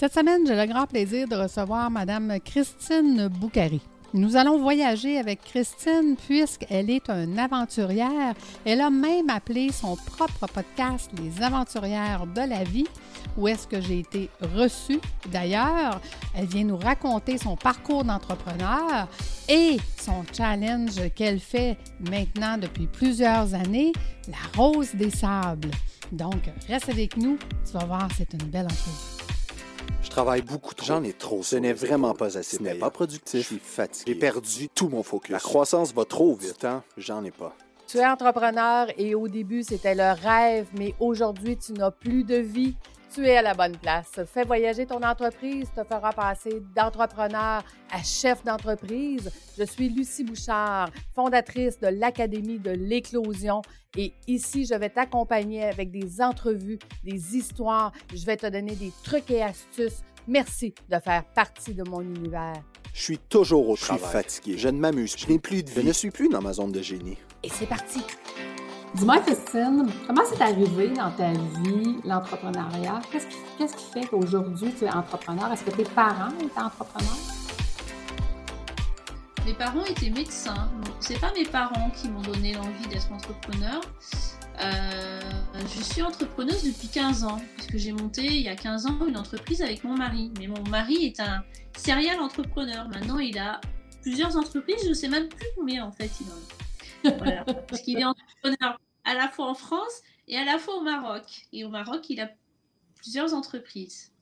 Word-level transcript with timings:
Cette 0.00 0.14
semaine, 0.14 0.46
j'ai 0.46 0.56
le 0.56 0.64
grand 0.64 0.86
plaisir 0.86 1.28
de 1.28 1.36
recevoir 1.36 1.90
Madame 1.90 2.40
Christine 2.42 3.28
Boucari. 3.28 3.82
Nous 4.14 4.34
allons 4.34 4.58
voyager 4.58 5.18
avec 5.18 5.42
Christine 5.42 6.16
puisqu'elle 6.16 6.88
est 6.88 7.10
une 7.10 7.38
aventurière. 7.38 8.32
Elle 8.64 8.80
a 8.80 8.88
même 8.88 9.28
appelé 9.28 9.70
son 9.70 9.96
propre 9.96 10.46
podcast 10.46 11.10
Les 11.22 11.42
aventurières 11.42 12.26
de 12.26 12.40
la 12.40 12.64
vie, 12.64 12.86
où 13.36 13.46
est-ce 13.46 13.66
que 13.66 13.78
j'ai 13.82 13.98
été 13.98 14.30
reçue. 14.56 15.00
D'ailleurs, 15.30 16.00
elle 16.34 16.46
vient 16.46 16.64
nous 16.64 16.78
raconter 16.78 17.36
son 17.36 17.56
parcours 17.56 18.02
d'entrepreneur 18.02 19.06
et 19.50 19.76
son 20.00 20.24
challenge 20.34 21.10
qu'elle 21.14 21.40
fait 21.40 21.76
maintenant 22.08 22.56
depuis 22.56 22.86
plusieurs 22.86 23.52
années, 23.52 23.92
la 24.28 24.58
rose 24.58 24.94
des 24.94 25.10
sables. 25.10 25.72
Donc, 26.10 26.48
reste 26.68 26.88
avec 26.88 27.18
nous, 27.18 27.36
tu 27.66 27.72
vas 27.74 27.84
voir, 27.84 28.08
c'est 28.16 28.32
une 28.32 28.48
belle 28.48 28.64
entrevue. 28.64 29.19
Je 30.10 30.16
travaille 30.16 30.42
beaucoup 30.42 30.74
trop. 30.74 30.86
J'en 30.88 31.04
ai 31.04 31.12
trop. 31.12 31.44
Ce 31.44 31.54
n'est 31.54 31.72
vraiment 31.72 32.14
pas 32.14 32.36
assez. 32.36 32.56
Ce 32.56 32.62
n'est 32.62 32.74
pas 32.74 32.90
productif. 32.90 33.42
Je 33.42 33.46
suis 33.46 33.58
fatigué. 33.60 34.12
J'ai 34.12 34.18
perdu 34.18 34.68
tout 34.68 34.88
mon 34.88 35.04
focus. 35.04 35.30
La 35.30 35.38
croissance 35.38 35.94
va 35.94 36.04
trop 36.04 36.34
vite. 36.34 36.58
Temps, 36.58 36.82
j'en 36.96 37.22
ai 37.22 37.30
pas. 37.30 37.54
Tu 37.86 37.98
es 37.98 38.04
entrepreneur 38.04 38.88
et 38.98 39.14
au 39.14 39.28
début, 39.28 39.62
c'était 39.62 39.94
le 39.94 40.12
rêve, 40.20 40.66
mais 40.76 40.96
aujourd'hui, 40.98 41.56
tu 41.56 41.74
n'as 41.74 41.92
plus 41.92 42.24
de 42.24 42.34
vie. 42.34 42.74
Tu 43.12 43.26
es 43.26 43.36
à 43.36 43.42
la 43.42 43.54
bonne 43.54 43.76
place. 43.76 44.20
Fais 44.32 44.44
voyager 44.44 44.86
ton 44.86 45.02
entreprise, 45.02 45.68
te 45.74 45.82
fera 45.82 46.12
passer 46.12 46.62
d'entrepreneur 46.76 47.64
à 47.90 48.02
chef 48.04 48.44
d'entreprise. 48.44 49.32
Je 49.58 49.64
suis 49.64 49.88
Lucie 49.88 50.22
Bouchard, 50.22 50.90
fondatrice 51.12 51.80
de 51.80 51.88
l'Académie 51.88 52.60
de 52.60 52.70
l'éclosion. 52.70 53.62
Et 53.96 54.12
ici, 54.28 54.64
je 54.64 54.74
vais 54.74 54.90
t'accompagner 54.90 55.64
avec 55.64 55.90
des 55.90 56.22
entrevues, 56.22 56.78
des 57.02 57.36
histoires. 57.36 57.90
Je 58.14 58.24
vais 58.24 58.36
te 58.36 58.46
donner 58.46 58.76
des 58.76 58.92
trucs 59.02 59.28
et 59.32 59.42
astuces. 59.42 60.04
Merci 60.28 60.72
de 60.88 60.98
faire 61.00 61.24
partie 61.34 61.74
de 61.74 61.82
mon 61.82 62.02
univers. 62.02 62.62
Je 62.94 63.02
suis 63.02 63.18
toujours 63.18 63.68
au 63.68 63.76
travail. 63.76 64.02
Je 64.02 64.08
suis 64.08 64.12
fatigué. 64.12 64.58
Je 64.58 64.68
ne 64.68 64.78
m'amuse. 64.78 65.16
Je 65.18 65.26
n'ai 65.26 65.40
plus 65.40 65.64
de 65.64 65.70
vie. 65.70 65.80
Je 65.80 65.86
ne 65.88 65.92
suis 65.92 66.10
plus 66.12 66.28
dans 66.28 66.42
ma 66.42 66.52
zone 66.52 66.70
de 66.70 66.82
génie. 66.82 67.18
Et 67.42 67.48
c'est 67.48 67.66
parti. 67.66 68.02
Dis-moi, 68.94 69.18
Christine, 69.20 69.86
comment 70.04 70.22
c'est 70.28 70.42
arrivé 70.42 70.88
dans 70.88 71.12
ta 71.12 71.30
vie 71.30 71.96
l'entrepreneuriat? 72.04 73.00
Qu'est-ce 73.12 73.26
qui, 73.76 73.84
fait 73.92 74.06
qu'aujourd'hui 74.06 74.74
tu 74.76 74.84
es 74.84 74.90
entrepreneur? 74.90 75.52
Est-ce 75.52 75.62
que 75.62 75.70
tes 75.70 75.84
parents 75.84 76.32
étaient 76.42 76.60
entrepreneurs? 76.60 77.16
Mes 79.46 79.54
parents 79.54 79.84
étaient 79.84 80.10
médecins. 80.10 80.68
C'est 80.98 81.20
pas 81.20 81.32
mes 81.34 81.44
parents 81.44 81.90
qui 81.90 82.08
m'ont 82.08 82.20
donné 82.20 82.52
l'envie 82.54 82.88
d'être 82.88 83.12
entrepreneur. 83.12 83.80
Euh, 84.60 85.20
je 85.76 85.82
suis 85.82 86.02
entrepreneuse 86.02 86.64
depuis 86.64 86.88
15 86.88 87.24
ans, 87.24 87.40
puisque 87.56 87.76
j'ai 87.76 87.92
monté 87.92 88.26
il 88.26 88.42
y 88.42 88.48
a 88.48 88.56
15 88.56 88.86
ans 88.86 89.06
une 89.06 89.16
entreprise 89.16 89.62
avec 89.62 89.84
mon 89.84 89.96
mari. 89.96 90.32
Mais 90.40 90.48
mon 90.48 90.68
mari 90.68 91.06
est 91.06 91.20
un 91.20 91.44
serial 91.76 92.18
entrepreneur. 92.18 92.88
Maintenant, 92.88 93.20
il 93.20 93.38
a 93.38 93.60
plusieurs 94.02 94.36
entreprises, 94.36 94.82
je 94.82 94.88
ne 94.88 94.94
sais 94.94 95.08
même 95.08 95.28
plus 95.28 95.46
combien 95.56 95.84
en 95.84 95.92
fait 95.92 96.10
il 96.20 96.26
en 96.26 96.34
a. 96.34 96.69
Voilà. 97.04 97.44
Parce 97.44 97.82
qu'il 97.82 97.98
est 97.98 98.04
entrepreneur 98.04 98.80
à 99.04 99.14
la 99.14 99.28
fois 99.28 99.48
en 99.48 99.54
France 99.54 100.02
et 100.28 100.36
à 100.36 100.44
la 100.44 100.58
fois 100.58 100.76
au 100.76 100.82
Maroc. 100.82 101.46
Et 101.52 101.64
au 101.64 101.68
Maroc, 101.68 102.08
il 102.10 102.20
a 102.20 102.30
plusieurs 102.96 103.34
entreprises. 103.34 104.12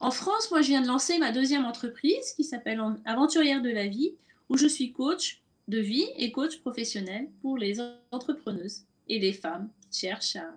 En 0.00 0.10
France, 0.10 0.50
moi, 0.50 0.62
je 0.62 0.68
viens 0.68 0.80
de 0.80 0.86
lancer 0.86 1.18
ma 1.18 1.30
deuxième 1.30 1.64
entreprise 1.64 2.32
qui 2.34 2.44
s'appelle 2.44 2.80
Aventurière 3.04 3.60
de 3.60 3.68
la 3.68 3.86
vie, 3.86 4.14
où 4.48 4.56
je 4.56 4.66
suis 4.66 4.92
coach 4.92 5.42
de 5.68 5.78
vie 5.78 6.06
et 6.16 6.32
coach 6.32 6.58
professionnel 6.60 7.28
pour 7.42 7.58
les 7.58 7.76
entrepreneuses 8.10 8.84
et 9.08 9.18
les 9.18 9.32
femmes 9.32 9.68
qui 9.90 10.00
cherchent 10.00 10.36
à 10.36 10.50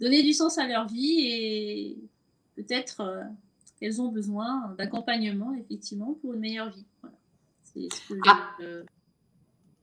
donner 0.00 0.22
du 0.22 0.32
sens 0.32 0.58
à 0.58 0.66
leur 0.66 0.86
vie 0.86 1.26
et 1.26 1.98
peut-être 2.54 3.00
euh, 3.00 3.24
qu'elles 3.78 4.00
ont 4.00 4.08
besoin 4.08 4.74
d'accompagnement, 4.78 5.52
effectivement, 5.54 6.14
pour 6.20 6.34
une 6.34 6.40
meilleure 6.40 6.70
vie. 6.70 6.86
Voilà. 7.02 7.16
C'est 7.64 7.88
ce 7.92 8.14
que 8.14 8.20
ah. 8.26 8.56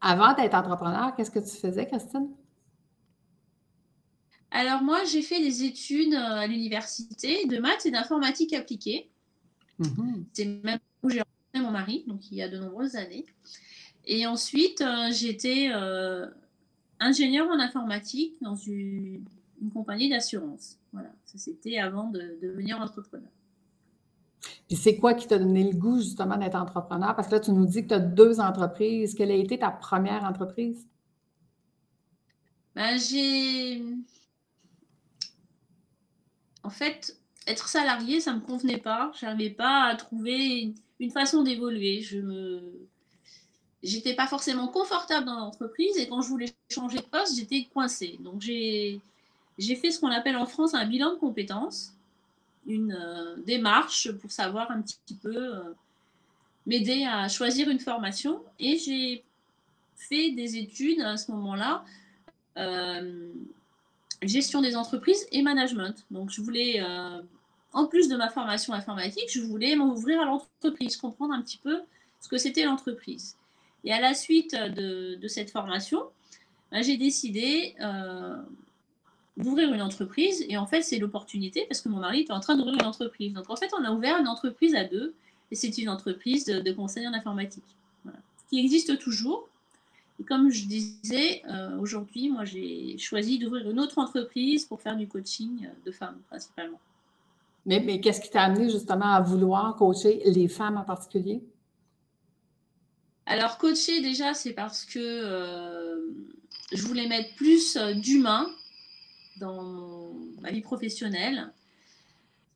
Avant 0.07 0.35
d'être 0.35 0.53
entrepreneur, 0.53 1.15
qu'est-ce 1.15 1.31
que 1.31 1.39
tu 1.39 1.57
faisais, 1.59 1.88
Christine? 1.88 2.29
Alors 4.51 4.83
moi, 4.83 5.03
j'ai 5.03 5.23
fait 5.23 5.39
des 5.39 5.63
études 5.63 6.13
euh, 6.13 6.41
à 6.41 6.45
l'université 6.45 7.47
de 7.47 7.57
maths 7.57 7.88
et 7.88 7.91
d'informatique 7.91 8.53
appliquée. 8.53 9.09
Mm-hmm. 9.79 10.23
C'est 10.31 10.45
même 10.63 10.77
où 11.01 11.09
j'ai 11.09 11.21
rencontré 11.21 11.59
mon 11.59 11.71
mari, 11.71 12.03
donc 12.05 12.31
il 12.31 12.38
y 12.38 12.44
a 12.44 12.47
de 12.47 12.59
nombreuses 12.59 12.95
années. 12.95 13.25
Et 14.05 14.27
ensuite, 14.27 14.81
euh, 14.81 15.11
j'étais 15.11 15.71
euh, 15.73 16.27
ingénieur 16.99 17.47
en 17.49 17.59
informatique 17.59 18.35
dans 18.41 18.55
une, 18.55 19.25
compagnie 19.73 20.11
d'assurance. 20.11 20.77
Voilà, 20.94 21.09
ça 21.25 21.39
c'était 21.39 21.79
avant 21.79 22.11
de 22.11 22.38
devenir 22.44 22.79
entrepreneur. 22.79 23.31
Puis 24.68 24.78
c'est 24.78 24.97
quoi 24.97 25.13
qui 25.13 25.28
t'a 25.28 25.38
donné 25.38 25.63
le 25.63 25.78
goût 25.78 26.00
justement 26.00 26.38
d'être 26.38 26.56
entrepreneur? 26.56 27.16
Parce 27.16 27.28
que 27.28 27.34
là, 27.34 27.40
tu 27.40 27.51
nous 27.51 27.66
dis 27.66 27.84
que 27.84 27.90
tu 27.90 27.94
as 27.94 28.00
deux 28.00 28.40
entreprises. 28.40 29.13
Quelle 29.13 29.31
a 29.31 29.35
été 29.35 29.59
ta 29.59 29.69
première 29.69 30.23
entreprise? 30.23 30.88
Ben, 32.75 32.97
j'ai. 32.97 33.84
En 36.63 36.69
fait, 36.69 37.16
être 37.47 37.68
salarié, 37.68 38.19
ça 38.19 38.34
ne 38.34 38.38
me 38.38 38.41
convenait 38.41 38.79
pas. 38.79 39.12
Je 39.19 39.25
n'arrivais 39.25 39.51
pas 39.51 39.84
à 39.84 39.95
trouver 39.95 40.74
une 41.00 41.12
façon 41.12 41.44
d'évoluer. 41.44 42.01
Je 42.01 42.19
me. 42.19 42.88
J'étais 43.84 44.16
pas 44.16 44.25
forcément 44.25 44.68
confortable 44.68 45.28
dans 45.28 45.35
l'entreprise 45.35 45.95
et 45.97 46.07
quand 46.07 46.22
je 46.22 46.29
voulais 46.29 46.51
changer 46.72 46.97
de 46.97 47.03
poste, 47.03 47.35
j'étais 47.35 47.68
coincée. 47.72 48.18
Donc 48.19 48.41
j'ai 48.41 49.00
fait 49.59 49.91
ce 49.91 50.00
qu'on 50.00 50.09
appelle 50.09 50.38
en 50.38 50.47
France 50.47 50.74
un 50.74 50.88
bilan 50.88 51.12
de 51.13 51.19
compétences 51.19 51.94
une 52.65 52.93
euh, 52.93 53.35
démarche 53.45 54.11
pour 54.13 54.31
savoir 54.31 54.71
un 54.71 54.81
petit 54.81 55.15
peu 55.21 55.35
euh, 55.35 55.73
m'aider 56.65 57.05
à 57.05 57.27
choisir 57.27 57.69
une 57.69 57.79
formation. 57.79 58.41
Et 58.59 58.77
j'ai 58.77 59.23
fait 59.95 60.31
des 60.31 60.57
études 60.57 61.01
à 61.01 61.17
ce 61.17 61.31
moment-là, 61.31 61.83
euh, 62.57 63.29
gestion 64.21 64.61
des 64.61 64.75
entreprises 64.75 65.27
et 65.31 65.41
management. 65.41 66.05
Donc 66.11 66.29
je 66.29 66.41
voulais, 66.41 66.83
en 67.73 67.85
plus 67.85 68.07
de 68.07 68.15
ma 68.15 68.29
formation 68.29 68.73
informatique, 68.73 69.29
je 69.29 69.41
voulais 69.41 69.75
m'ouvrir 69.75 70.21
à 70.21 70.25
l'entreprise, 70.25 70.97
comprendre 70.97 71.33
un 71.33 71.41
petit 71.41 71.57
peu 71.57 71.81
ce 72.19 72.27
que 72.27 72.37
c'était 72.37 72.65
l'entreprise. 72.65 73.37
Et 73.83 73.93
à 73.93 74.01
la 74.01 74.13
suite 74.13 74.55
de, 74.55 75.27
cette 75.27 75.51
formation, 75.51 76.03
ben, 76.71 76.81
j'ai 76.81 76.97
décidé 76.97 77.75
d'ouvrir 79.38 79.73
une 79.73 79.81
entreprise. 79.81 80.46
Et 80.47 80.57
en 80.57 80.66
fait, 80.66 80.81
c'est 80.81 80.97
l'opportunité 80.97 81.66
parce 81.68 81.81
que 81.81 81.90
mon 81.90 82.00
mari 82.00 82.22
était 82.22 82.34
en 82.34 82.40
train 82.40 82.56
d'ouvrir 82.56 82.75
une 82.75 82.85
entreprise. 82.85 83.34
Donc 83.34 83.50
en 83.50 83.56
fait, 83.56 83.72
on 83.78 83.84
a 83.84 83.91
ouvert 83.91 84.18
une 84.18 84.28
entreprise 84.28 84.75
à 84.75 84.84
deux. 84.84 85.13
Et 85.51 85.56
c'est 85.56 85.78
une 85.78 85.90
entreprise 85.90 86.46
de, 86.46 86.72
conseil 86.72 87.07
en 87.07 87.13
informatique. 87.13 87.63
Qui 88.50 88.59
existe 88.59 89.00
toujours. 89.00 89.47
Et 90.19 90.24
comme 90.24 90.50
je 90.50 90.66
disais, 90.66 91.41
euh, 91.50 91.78
aujourd'hui, 91.79 92.29
moi, 92.29 92.45
j'ai 92.45 92.97
choisi 92.97 93.38
d'ouvrir 93.40 93.69
une 93.69 93.79
autre 93.79 93.97
entreprise 93.97 94.66
pour 94.66 94.81
faire 94.81 94.95
du 94.95 95.07
coaching 95.07 95.68
de 95.85 95.91
femmes, 95.91 96.18
principalement. 96.29 96.79
Mais, 97.66 97.79
mais 97.79 98.00
qu'est-ce 98.00 98.22
qui 98.22 98.29
t'a 98.29 98.44
amené 98.44 98.69
justement 98.69 99.13
à 99.13 99.22
vouloir 99.22 99.75
coacher 99.75 100.22
les 100.25 100.47
femmes 100.47 100.78
en 100.78 100.84
particulier? 100.84 101.41
Alors, 103.25 103.57
coacher, 103.57 104.01
déjà, 104.01 104.34
c'est 104.34 104.53
parce 104.53 104.85
que 104.85 105.00
euh, 105.00 106.00
je 106.72 106.84
voulais 106.84 107.07
mettre 107.07 107.34
plus 107.35 107.75
euh, 107.75 107.94
d'humain 107.94 108.47
dans 109.38 110.13
ma 110.41 110.51
vie 110.51 110.62
professionnelle. 110.62 111.51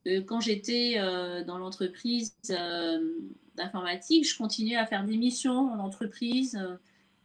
Euh, 0.08 0.22
quand 0.22 0.40
j'étais 0.40 0.96
euh, 0.98 1.44
dans 1.44 1.58
l'entreprise 1.58 2.36
euh, 2.50 3.00
d'informatique, 3.56 4.28
je 4.28 4.38
continuais 4.38 4.76
à 4.76 4.86
faire 4.86 5.04
des 5.06 5.18
missions 5.18 5.72
en 5.72 5.80
entreprise, 5.80 6.58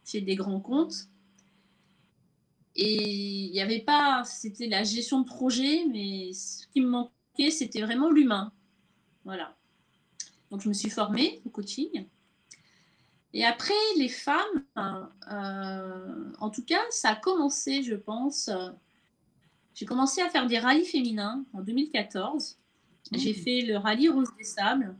chez 0.05 0.21
des 0.21 0.35
grands 0.35 0.59
comptes. 0.59 1.07
Et 2.75 3.45
il 3.45 3.51
n'y 3.51 3.61
avait 3.61 3.79
pas, 3.79 4.23
c'était 4.25 4.67
la 4.67 4.83
gestion 4.83 5.21
de 5.21 5.25
projet, 5.25 5.85
mais 5.85 6.33
ce 6.33 6.67
qui 6.67 6.81
me 6.81 6.89
manquait, 6.89 7.49
c'était 7.49 7.81
vraiment 7.81 8.11
l'humain. 8.11 8.51
Voilà. 9.23 9.55
Donc 10.51 10.61
je 10.61 10.67
me 10.67 10.73
suis 10.73 10.89
formée 10.89 11.41
au 11.45 11.49
coaching. 11.49 12.05
Et 13.33 13.45
après, 13.45 13.73
les 13.97 14.09
femmes, 14.09 14.65
en 14.75 16.49
tout 16.49 16.63
cas, 16.65 16.81
ça 16.89 17.09
a 17.11 17.15
commencé, 17.15 17.81
je 17.81 17.95
pense, 17.95 18.49
j'ai 19.75 19.85
commencé 19.85 20.21
à 20.21 20.29
faire 20.29 20.47
des 20.47 20.57
rallyes 20.57 20.85
féminins 20.85 21.43
en 21.53 21.61
2014. 21.61 22.57
J'ai 23.11 23.31
mmh. 23.31 23.35
fait 23.35 23.61
le 23.61 23.77
rallye 23.77 24.07
Rose 24.07 24.29
des 24.37 24.45
Sables, 24.45 24.95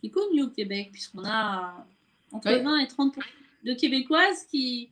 qui 0.00 0.06
est 0.06 0.10
connu 0.10 0.44
au 0.44 0.48
Québec, 0.48 0.90
puisqu'on 0.92 1.24
a 1.24 1.84
entre 2.32 2.52
20 2.52 2.78
et 2.78 2.86
30 2.86 3.18
de 3.64 3.74
Québécoises 3.74 4.44
qui, 4.44 4.90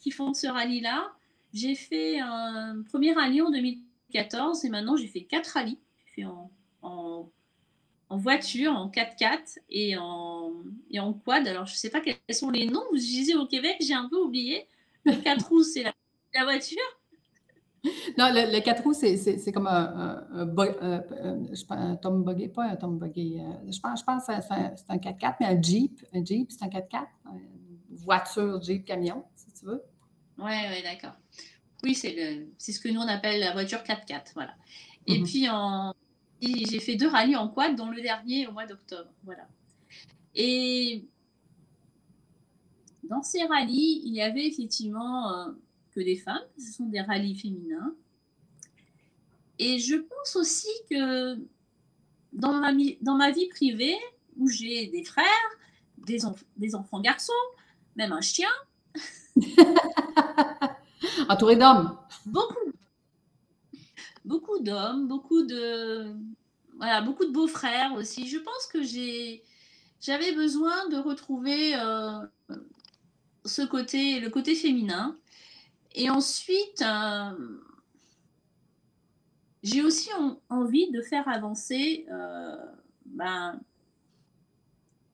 qui 0.00 0.10
font 0.10 0.34
ce 0.34 0.48
rallye-là. 0.48 1.12
J'ai 1.54 1.76
fait 1.76 2.18
un 2.18 2.82
premier 2.82 3.12
rallye 3.12 3.40
en 3.40 3.50
2014 3.50 4.64
et 4.64 4.68
maintenant 4.68 4.96
j'ai 4.96 5.06
fait 5.06 5.22
quatre 5.22 5.46
rallyes. 5.48 5.78
J'ai 6.04 6.22
fait 6.22 6.24
en, 6.24 6.50
en, 6.82 7.30
en, 8.08 8.16
voiture, 8.16 8.72
en 8.72 8.90
4x4 8.90 9.58
et 9.70 9.96
en, 9.96 10.54
et 10.90 10.98
en 10.98 11.12
quad. 11.12 11.46
Alors 11.46 11.66
je 11.66 11.74
ne 11.74 11.78
sais 11.78 11.90
pas 11.90 12.00
quels 12.00 12.16
sont 12.32 12.50
les 12.50 12.66
noms. 12.66 12.84
Vous 12.90 12.96
utilisez 12.98 13.36
au 13.36 13.46
Québec, 13.46 13.76
j'ai 13.80 13.94
un 13.94 14.08
peu 14.08 14.16
oublié. 14.16 14.66
Le 15.04 15.14
4 15.14 15.46
roues, 15.46 15.62
c'est 15.62 15.84
la, 15.84 15.94
la 16.34 16.44
voiture. 16.44 16.78
Non, 18.18 18.30
le, 18.32 18.60
4 18.60 18.82
roues, 18.84 18.94
c'est 18.94 19.52
comme 19.52 19.66
un, 19.66 20.24
un, 20.30 21.96
Tom 21.96 22.22
Buggy, 22.22 22.48
pas 22.48 22.64
un 22.64 22.76
Tom 22.76 22.98
Buggy. 22.98 23.40
je 23.68 23.80
pense, 23.80 24.00
je 24.00 24.04
pense 24.04 24.26
que 24.26 24.32
c'est 24.40 24.90
un, 24.90 24.96
4x4, 24.96 25.36
mais 25.40 25.46
un 25.46 25.60
Jeep. 25.60 26.00
Un 26.14 26.24
Jeep, 26.24 26.50
c'est 26.52 26.62
un 26.62 26.68
4x4. 26.68 27.06
Une 27.90 27.96
voiture, 27.96 28.62
Jeep, 28.62 28.84
camion, 28.84 29.24
si 29.34 29.52
tu 29.52 29.66
veux. 29.66 29.82
Oui, 30.38 30.52
oui, 30.70 30.82
d'accord. 30.82 31.16
Oui, 31.82 31.94
c'est 31.94 32.12
ce 32.58 32.80
que 32.80 32.88
nous 32.88 33.00
on 33.00 33.08
appelle 33.08 33.40
la 33.40 33.52
voiture 33.52 33.80
4x4. 33.80 34.32
Voilà. 34.34 34.54
Et 35.06 35.18
mhm. 35.18 35.24
puis, 35.24 35.48
en, 35.48 35.92
j'ai 36.40 36.80
fait 36.80 36.96
deux 36.96 37.08
rallyes 37.08 37.36
en 37.36 37.48
quad, 37.48 37.76
dont 37.76 37.90
le 37.90 38.00
dernier 38.00 38.46
au 38.46 38.52
mois 38.52 38.66
d'octobre. 38.66 39.10
Voilà. 39.24 39.46
Et 40.34 41.04
dans 43.04 43.22
ces 43.22 43.44
rallyes, 43.44 44.02
il 44.04 44.14
y 44.14 44.22
avait 44.22 44.46
effectivement 44.46 45.32
euh, 45.32 45.52
que 45.94 46.00
des 46.00 46.16
femmes, 46.16 46.42
ce 46.58 46.72
sont 46.72 46.86
des 46.86 47.00
rallyes 47.00 47.36
féminins. 47.36 47.94
Et 49.58 49.78
je 49.78 49.96
pense 49.96 50.36
aussi 50.36 50.68
que 50.90 51.36
dans 52.32 52.52
ma, 52.54 52.72
dans 53.00 53.16
ma 53.16 53.30
vie 53.30 53.48
privée, 53.48 53.96
où 54.36 54.48
j'ai 54.48 54.86
des 54.88 55.04
frères, 55.04 55.26
des, 55.98 56.18
des 56.56 56.74
enfants 56.74 57.00
garçons, 57.00 57.32
même 57.96 58.12
un 58.12 58.20
chien. 58.20 58.48
Entouré 61.28 61.56
d'hommes. 61.56 61.98
Beaucoup. 62.26 62.72
Beaucoup 64.24 64.58
d'hommes, 64.60 65.08
beaucoup 65.08 65.42
de, 65.42 66.14
voilà, 66.76 67.00
beaucoup 67.00 67.24
de 67.24 67.32
beaux-frères 67.32 67.92
aussi. 67.94 68.28
Je 68.28 68.38
pense 68.38 68.66
que 68.72 68.82
j'ai, 68.82 69.42
j'avais 70.00 70.32
besoin 70.32 70.88
de 70.88 70.96
retrouver 70.96 71.74
euh, 71.74 72.20
ce 73.44 73.62
côté, 73.62 74.20
le 74.20 74.30
côté 74.30 74.54
féminin. 74.54 75.16
Et 75.94 76.10
ensuite, 76.10 76.82
euh, 76.82 77.58
j'ai 79.62 79.82
aussi 79.82 80.10
envie 80.48 80.90
de 80.90 81.02
faire 81.02 81.28
avancer 81.28 82.06
euh, 82.10 82.56
ben, 83.06 83.60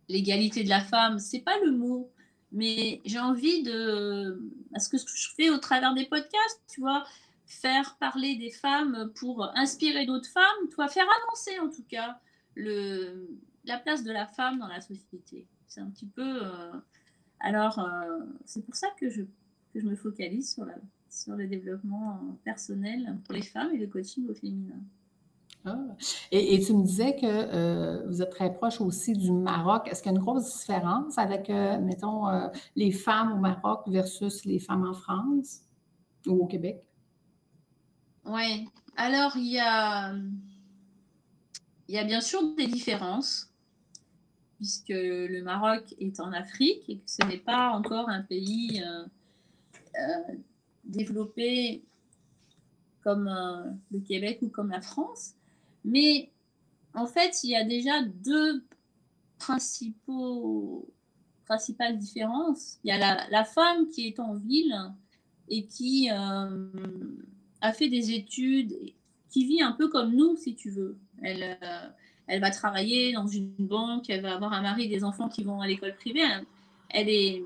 l'égalité 0.09 0.63
de 0.65 0.69
la 0.69 0.81
femme. 0.81 1.19
C'est 1.19 1.41
pas 1.41 1.59
le 1.65 1.73
mot, 1.73 2.11
mais 2.53 3.01
j'ai 3.05 3.19
envie 3.19 3.63
de, 3.63 4.41
parce 4.73 4.89
que 4.89 4.99
ce 4.99 5.05
que 5.05 5.17
je 5.17 5.31
fais 5.35 5.51
au 5.51 5.59
travers 5.59 5.95
des 5.95 6.07
podcasts, 6.07 6.63
tu 6.73 6.81
vois, 6.81 7.05
faire 7.47 7.97
parler 7.99 8.37
des 8.37 8.51
femmes 8.51 9.11
pour 9.17 9.51
inspirer 9.57 10.07
d'autres 10.07 10.31
femmes, 10.31 10.69
toi, 10.71 10.89
faire 10.89 11.07
avancer 11.25 11.59
en 11.61 11.71
tout 11.71 11.85
cas 11.89 12.19
la 13.65 13.79
place 13.79 14.03
de 14.05 14.13
la 14.13 14.27
femme 14.27 14.59
dans 14.59 14.69
la 14.69 14.81
société. 14.81 15.47
C'est 15.67 15.81
un 15.81 15.91
petit 15.91 16.07
peu. 16.07 16.47
Euh, 16.47 16.73
alors, 17.41 17.87
c'est 18.47 18.65
pour 18.65 18.75
ça 18.75 18.89
que 18.99 19.09
je, 19.11 19.23
que 19.73 19.81
je 19.81 19.87
me 19.87 19.97
focalise 19.97 20.55
sur, 20.55 20.65
la, 20.65 20.75
sur 21.09 21.35
le 21.37 21.47
développement 21.47 22.21
personnel 22.45 23.19
pour 23.25 23.35
les 23.35 23.43
femmes 23.43 23.71
et 23.75 23.79
le 23.79 23.87
coaching 23.87 24.29
au 24.29 24.35
féminin. 24.35 24.81
Ah. 25.65 25.77
Et, 26.31 26.61
tu 26.65 26.73
me 26.73 26.85
disais 26.85 27.17
que 27.17 27.27
euh, 27.27 28.07
vous 28.07 28.23
êtes 28.23 28.31
très 28.31 28.53
proche 28.55 28.81
aussi 28.81 29.13
du 29.13 29.33
Maroc. 29.33 29.89
Est-ce 29.89 30.03
qu'il 30.03 30.13
y 30.13 30.15
a 30.15 30.19
une 30.19 30.25
grosse 30.25 30.61
différence 30.61 31.19
avec, 31.19 31.49
mettons, 31.49 32.27
les 32.77 32.93
femmes 32.93 33.33
au 33.33 33.37
Maroc 33.37 33.83
versus 33.89 34.45
les 34.45 34.61
femmes 34.61 34.87
en 34.87 34.95
France 34.95 35.63
ou 36.27 36.45
au 36.45 36.47
Québec? 36.47 36.83
Oui. 38.25 38.69
Alors, 38.97 39.37
il 39.37 39.53
y 39.53 39.59
a, 39.59 40.15
il 41.89 41.95
y 41.95 41.99
a 41.99 42.05
bien 42.05 42.21
sûr 42.21 42.55
des 42.55 42.67
différences 42.67 43.49
puisque 44.59 44.89
le 44.91 45.41
Maroc 45.43 45.95
est 45.99 46.21
en 46.21 46.33
Afrique 46.33 46.85
et 46.89 46.99
que 46.99 47.11
ce 47.11 47.25
n'est 47.27 47.39
pas 47.39 47.71
encore 47.71 48.09
un 48.09 48.23
pays 48.23 48.83
euh, 49.99 50.03
euh, 50.03 50.35
développé 50.85 51.85
comme 53.03 53.29
euh, 53.29 53.71
le 53.91 54.01
Québec 54.01 54.39
ou 54.43 54.49
comme 54.49 54.71
la 54.71 54.81
France. 54.81 55.35
Mais 55.85 56.31
en 56.95 57.07
fait, 57.07 57.43
il 57.45 57.51
y 57.51 57.57
a 57.57 57.65
déjà 57.65 58.03
deux 58.03 58.65
principaux, 59.39 60.89
principales 61.45 61.99
différences. 61.99 62.79
Il 62.85 62.89
y 62.89 62.93
a 62.93 63.29
la, 63.29 63.45
femme 63.45 63.89
qui 63.89 64.07
est 64.07 64.19
en 64.19 64.35
ville 64.35 64.75
et 65.49 65.67
qui 65.67 66.11
a 66.11 67.73
fait 67.73 67.89
des 67.89 68.13
études, 68.13 68.75
qui 69.31 69.47
vit 69.47 69.63
un 69.63 69.73
peu 69.73 69.89
comme 69.89 70.15
nous, 70.15 70.37
si 70.37 70.55
tu 70.55 70.71
veux. 70.71 70.99
Elle, 71.23 71.59
elle 72.29 72.41
va 72.41 72.51
travailler 72.51 73.13
dans 73.13 73.27
une 73.27 73.53
banque, 73.59 74.11
elle 74.11 74.21
va 74.21 74.35
avoir 74.35 74.53
un 74.53 74.61
mari, 74.61 74.89
des 74.89 75.03
enfants 75.03 75.29
qui 75.29 75.43
vont 75.43 75.61
à 75.61 75.67
l'école 75.67 75.95
privée. 75.95 76.21
Elle, 76.91 77.09
est, 77.09 77.43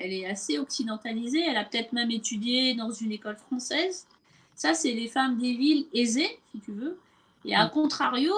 elle 0.00 0.12
est 0.12 0.26
assez 0.26 0.58
occidentalisée. 0.58 1.42
Elle 1.46 1.56
a 1.56 1.64
peut-être 1.64 1.92
même 1.92 2.10
étudié 2.10 2.74
dans 2.74 2.90
une 2.90 3.12
école 3.12 3.36
française. 3.36 4.06
Ça, 4.54 4.74
c'est 4.74 4.92
les 4.92 5.08
femmes 5.08 5.38
des 5.38 5.54
villes 5.54 5.86
aisées, 5.94 6.38
si 6.50 6.60
tu 6.60 6.72
veux. 6.72 6.98
Et 7.44 7.54
à 7.54 7.66
contrario, 7.68 8.32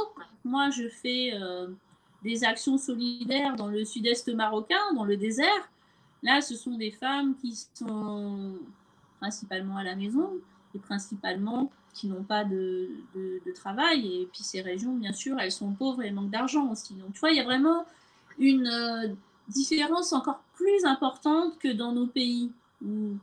moi, 0.45 0.71
je 0.71 0.89
fais 0.89 1.31
euh, 1.35 1.69
des 2.23 2.45
actions 2.45 2.79
solidaires 2.79 3.57
dans 3.57 3.69
le 3.69 3.85
sud-est 3.85 4.29
marocain, 4.35 4.93
dans 4.95 5.05
le 5.05 5.17
désert. 5.17 5.71
Là, 6.23 6.41
ce 6.41 6.55
sont 6.55 6.77
des 6.77 6.91
femmes 6.91 7.35
qui 7.37 7.57
sont 7.75 8.55
principalement 9.21 9.77
à 9.77 9.85
la 9.85 9.97
maison 9.97 10.31
et 10.75 10.79
principalement 10.79 11.71
qui 11.95 12.09
n'ont 12.09 12.23
pas 12.25 12.45
de, 12.45 12.91
de, 13.15 13.53
travail. 13.55 14.23
Et 14.23 14.27
puis 14.27 14.43
ces 14.43 14.63
régions, 14.63 14.95
bien 14.95 15.13
sûr, 15.13 15.39
elles 15.39 15.53
sont 15.53 15.73
pauvres 15.73 16.03
et 16.03 16.11
manquent 16.11 16.31
d'argent 16.31 16.71
aussi. 16.71 16.95
Donc 16.95 17.13
tu 17.13 17.21
vois, 17.21 17.31
il 17.31 17.37
y 17.37 17.41
a 17.41 17.45
vraiment 17.45 17.85
une 18.39 18.67
euh, 18.67 19.09
différence 19.49 20.13
encore 20.13 20.41
plus 20.55 20.85
importante 20.85 21.59
que 21.59 21.73
dans 21.73 21.93
nos 21.93 22.07
pays. 22.07 22.53
Où, 22.85 23.17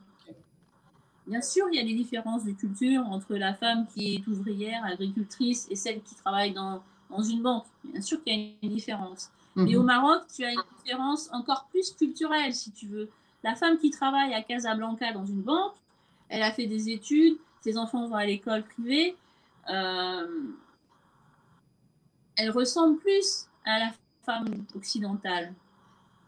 bien 1.27 1.41
sûr, 1.41 1.67
il 1.71 1.77
y 1.77 1.79
a 1.79 1.83
des 1.83 1.93
différences 1.93 2.45
de 2.45 2.51
culture 2.51 3.05
entre 3.07 3.35
la 3.35 3.53
femme 3.53 3.87
qui 3.93 4.15
est 4.15 4.27
ouvrière, 4.27 4.83
agricultrice, 4.85 5.67
et 5.69 5.75
celle 5.75 6.01
qui 6.01 6.15
travaille 6.15 6.53
dans, 6.53 6.83
dans 7.09 7.21
une 7.21 7.41
banque. 7.41 7.65
Bien 7.83 8.01
sûr 8.01 8.23
qu'il 8.23 8.33
y 8.33 8.41
a 8.41 8.49
une 8.61 8.69
différence. 8.69 9.29
Mais 9.55 9.75
au. 9.75 9.83
Maroc, 9.83 10.23
tu 10.33 10.43
as 10.45 10.51
une 10.51 10.61
différence 10.83 11.29
encore 11.33 11.67
plus 11.69 11.91
culturelle, 11.91 12.53
si 12.53 12.71
tu 12.71 12.87
veux. 12.87 13.09
La 13.43 13.55
femme 13.55 13.77
qui 13.77 13.89
travaille 13.89 14.33
à 14.33 14.41
Casablanca 14.41 15.11
dans 15.13 15.25
une 15.25 15.41
banque, 15.41 15.73
elle 16.29 16.43
a 16.43 16.51
fait 16.51 16.67
des 16.67 16.89
études, 16.89 17.37
ses 17.61 17.77
enfants 17.77 18.07
vont 18.07 18.15
à 18.15 18.25
l'école 18.25 18.63
privée, 18.63 19.15
euh, 19.69 20.43
elle 22.35 22.51
ressemble 22.51 22.97
plus 22.99 23.47
à 23.65 23.79
la 23.79 23.91
femme 24.25 24.65
occidentale. 24.75 25.53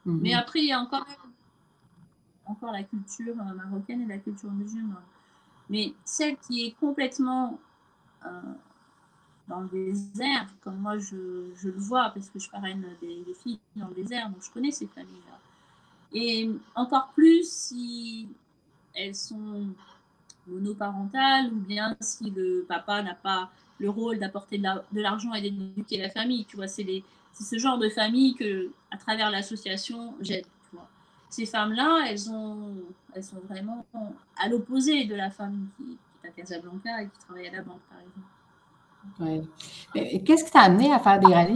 Mhm. 0.05 0.19
Mais 0.21 0.33
après, 0.33 0.59
il 0.59 0.65
y 0.65 0.71
a 0.71 0.79
encore, 0.79 1.05
encore 2.45 2.71
la 2.71 2.83
culture 2.83 3.35
euh, 3.39 3.53
marocaine 3.53 4.01
et 4.01 4.07
la 4.07 4.17
culture 4.17 4.51
musulmane. 4.51 4.97
Mais 5.69 5.93
celle 6.03 6.37
qui 6.37 6.65
est 6.65 6.71
complètement 6.79 7.59
euh, 8.25 8.29
dans 9.47 9.61
le 9.61 9.69
désert, 9.69 10.47
comme 10.63 10.77
moi 10.77 10.97
je, 10.97 11.49
je, 11.55 11.69
le 11.69 11.77
vois, 11.77 12.11
parce 12.13 12.29
que 12.29 12.39
je 12.39 12.49
parraine 12.49 12.85
des, 13.01 13.23
des, 13.23 13.33
filles 13.33 13.59
dans 13.75 13.87
le 13.87 13.95
désert, 13.95 14.29
donc 14.29 14.41
je 14.41 14.51
connais 14.51 14.71
ces 14.71 14.87
familles-là. 14.87 15.39
Et 16.13 16.49
encore 16.75 17.11
plus 17.13 17.49
si 17.49 18.27
elles 18.93 19.15
sont 19.15 19.73
monoparentale 20.47 21.53
ou 21.53 21.59
bien 21.59 21.95
si 22.01 22.29
le 22.29 22.65
papa 22.67 23.01
n'a 23.01 23.15
pas 23.15 23.49
le 23.79 23.89
rôle 23.89 24.19
d'apporter 24.19 24.57
de 24.57 25.01
l'argent 25.01 25.33
et 25.33 25.41
d'éduquer 25.41 25.97
la 25.97 26.09
famille. 26.09 26.45
Tu 26.45 26.55
vois, 26.55 26.67
c'est 26.67 26.83
ce 27.33 27.57
genre 27.57 27.77
de 27.77 27.89
famille 27.89 28.35
que, 28.35 28.71
à 28.91 28.97
travers 28.97 29.29
l'association, 29.31 30.15
j'aide. 30.21 30.45
Ces 31.29 31.45
femmes-là, 31.45 32.07
elles, 32.09 32.29
ont, 32.29 32.73
elles 33.13 33.23
sont 33.23 33.39
vraiment 33.47 33.85
à 34.37 34.49
l'opposé 34.49 35.05
de 35.05 35.15
la 35.15 35.29
femme 35.29 35.69
qui, 35.77 35.97
est 36.23 36.27
à 36.27 36.31
Casablanca 36.31 37.01
et 37.01 37.05
qui 37.05 37.17
travaille 37.25 37.47
à 37.47 37.51
la 37.51 37.61
banque, 37.61 37.79
par 37.89 37.99
exemple. 37.99 39.47
Ouais. 39.95 40.19
Qu'est-ce 40.19 40.43
qui 40.43 40.51
t'a 40.51 40.63
amené 40.63 40.91
à 40.91 40.99
faire 40.99 41.19
des 41.19 41.33
rallyes, 41.33 41.55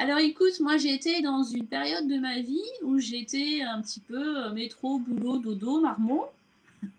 alors 0.00 0.18
écoute, 0.18 0.60
moi 0.60 0.76
j'ai 0.76 0.94
été 0.94 1.22
dans 1.22 1.42
une 1.42 1.66
période 1.66 2.06
de 2.06 2.18
ma 2.18 2.40
vie 2.40 2.62
où 2.84 3.00
j'étais 3.00 3.62
un 3.62 3.82
petit 3.82 3.98
peu 3.98 4.44
euh, 4.44 4.52
métro, 4.52 5.00
boulot, 5.00 5.38
dodo, 5.38 5.80
marmot, 5.80 6.26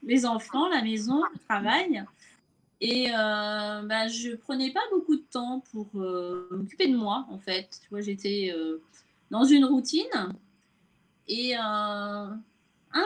les 0.03 0.25
enfants, 0.25 0.67
la 0.67 0.81
maison, 0.81 1.21
le 1.33 1.39
travail. 1.47 2.03
Et 2.81 3.09
euh, 3.09 3.81
bah, 3.83 4.07
je 4.07 4.35
prenais 4.35 4.71
pas 4.71 4.81
beaucoup 4.91 5.17
de 5.17 5.23
temps 5.31 5.61
pour 5.71 5.87
euh, 5.95 6.47
m'occuper 6.51 6.87
de 6.87 6.95
moi 6.95 7.25
en 7.29 7.37
fait. 7.37 7.67
Tu 7.81 7.89
vois, 7.89 8.01
j'étais 8.01 8.51
euh, 8.55 8.81
dans 9.31 9.43
une 9.43 9.65
routine. 9.65 10.33
Et 11.27 11.55
un 11.55 12.39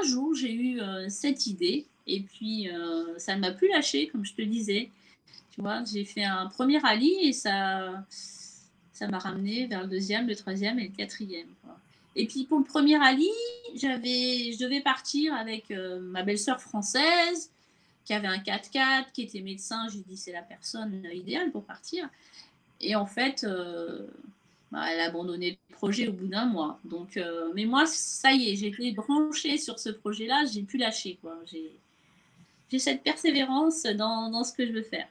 jour, 0.05 0.33
j'ai 0.33 0.53
eu 0.53 0.79
cette 1.09 1.45
idée. 1.45 1.85
Et 2.07 2.21
puis, 2.21 2.69
ça 3.17 3.35
ne 3.35 3.41
m'a 3.41 3.51
plus 3.51 3.67
lâché, 3.67 4.07
comme 4.07 4.23
je 4.23 4.33
te 4.33 4.41
disais. 4.41 4.89
Tu 5.51 5.61
vois, 5.61 5.83
j'ai 5.83 6.05
fait 6.05 6.23
un 6.23 6.47
premier 6.47 6.77
rallye 6.77 7.27
et 7.27 7.33
ça 7.33 8.05
ça 8.93 9.07
m'a 9.07 9.19
ramené 9.19 9.67
vers 9.67 9.81
le 9.81 9.89
deuxième, 9.89 10.27
le 10.27 10.35
troisième 10.35 10.79
et 10.79 10.87
le 10.87 10.95
quatrième. 10.95 11.47
Et 12.15 12.27
puis 12.27 12.45
pour 12.45 12.59
le 12.59 12.63
premier 12.63 12.95
rallye, 12.95 13.27
je 13.75 14.63
devais 14.63 14.81
partir 14.81 15.33
avec 15.33 15.71
euh, 15.71 15.99
ma 15.99 16.21
belle-sœur 16.21 16.61
française 16.61 17.51
qui 18.05 18.13
avait 18.13 18.27
un 18.27 18.37
4x4, 18.37 19.11
qui 19.13 19.23
était 19.23 19.41
médecin. 19.41 19.87
J'ai 19.89 19.99
dit 19.99 20.17
c'est 20.17 20.33
la 20.33 20.41
personne 20.41 21.03
idéale 21.13 21.51
pour 21.51 21.63
partir. 21.63 22.09
Et 22.81 22.95
en 22.95 23.05
fait, 23.05 23.43
euh, 23.43 24.07
bah, 24.71 24.85
elle 24.91 24.99
a 24.99 25.05
abandonné 25.05 25.57
le 25.69 25.75
projet 25.75 26.07
au 26.07 26.13
bout 26.13 26.27
d'un 26.27 26.45
mois. 26.45 26.79
Donc, 26.83 27.17
euh, 27.17 27.51
mais 27.55 27.65
moi, 27.65 27.85
ça 27.85 28.31
y 28.33 28.49
est, 28.49 28.55
j'étais 28.55 28.91
branchée 28.91 29.57
sur 29.57 29.79
ce 29.79 29.89
projet-là, 29.89 30.45
j'ai 30.51 30.63
pu 30.63 30.77
lâcher. 30.77 31.19
J'ai 32.69 32.79
cette 32.79 33.03
persévérance 33.03 33.83
dans, 33.83 34.31
dans, 34.31 34.43
ce 34.43 34.51
que 34.51 34.65
je 34.65 34.71
veux 34.71 34.81
faire. 34.81 35.07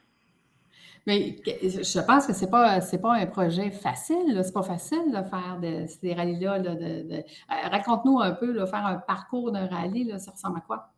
Mais 1.07 1.37
je 1.45 1.99
pense 2.01 2.27
que 2.27 2.33
ce 2.33 2.41
n'est 2.41 2.51
pas, 2.51 2.79
pas 2.79 3.15
un 3.15 3.25
projet 3.25 3.71
facile. 3.71 4.17
Ce 4.27 4.47
n'est 4.47 4.51
pas 4.51 4.63
facile 4.63 5.05
de 5.07 5.23
faire 5.29 5.59
de, 5.61 5.85
ces 5.87 6.13
rallyes-là. 6.13 6.59
De, 6.59 6.69
euh, 6.69 7.21
Raconte-nous 7.47 8.19
un 8.19 8.31
peu, 8.31 8.51
là, 8.51 8.67
faire 8.67 8.85
un 8.85 8.95
parcours 8.95 9.51
d'un 9.51 9.67
rallye, 9.67 10.05
là, 10.05 10.19
ça 10.19 10.31
ressemble 10.31 10.57
à 10.57 10.61
quoi? 10.61 10.89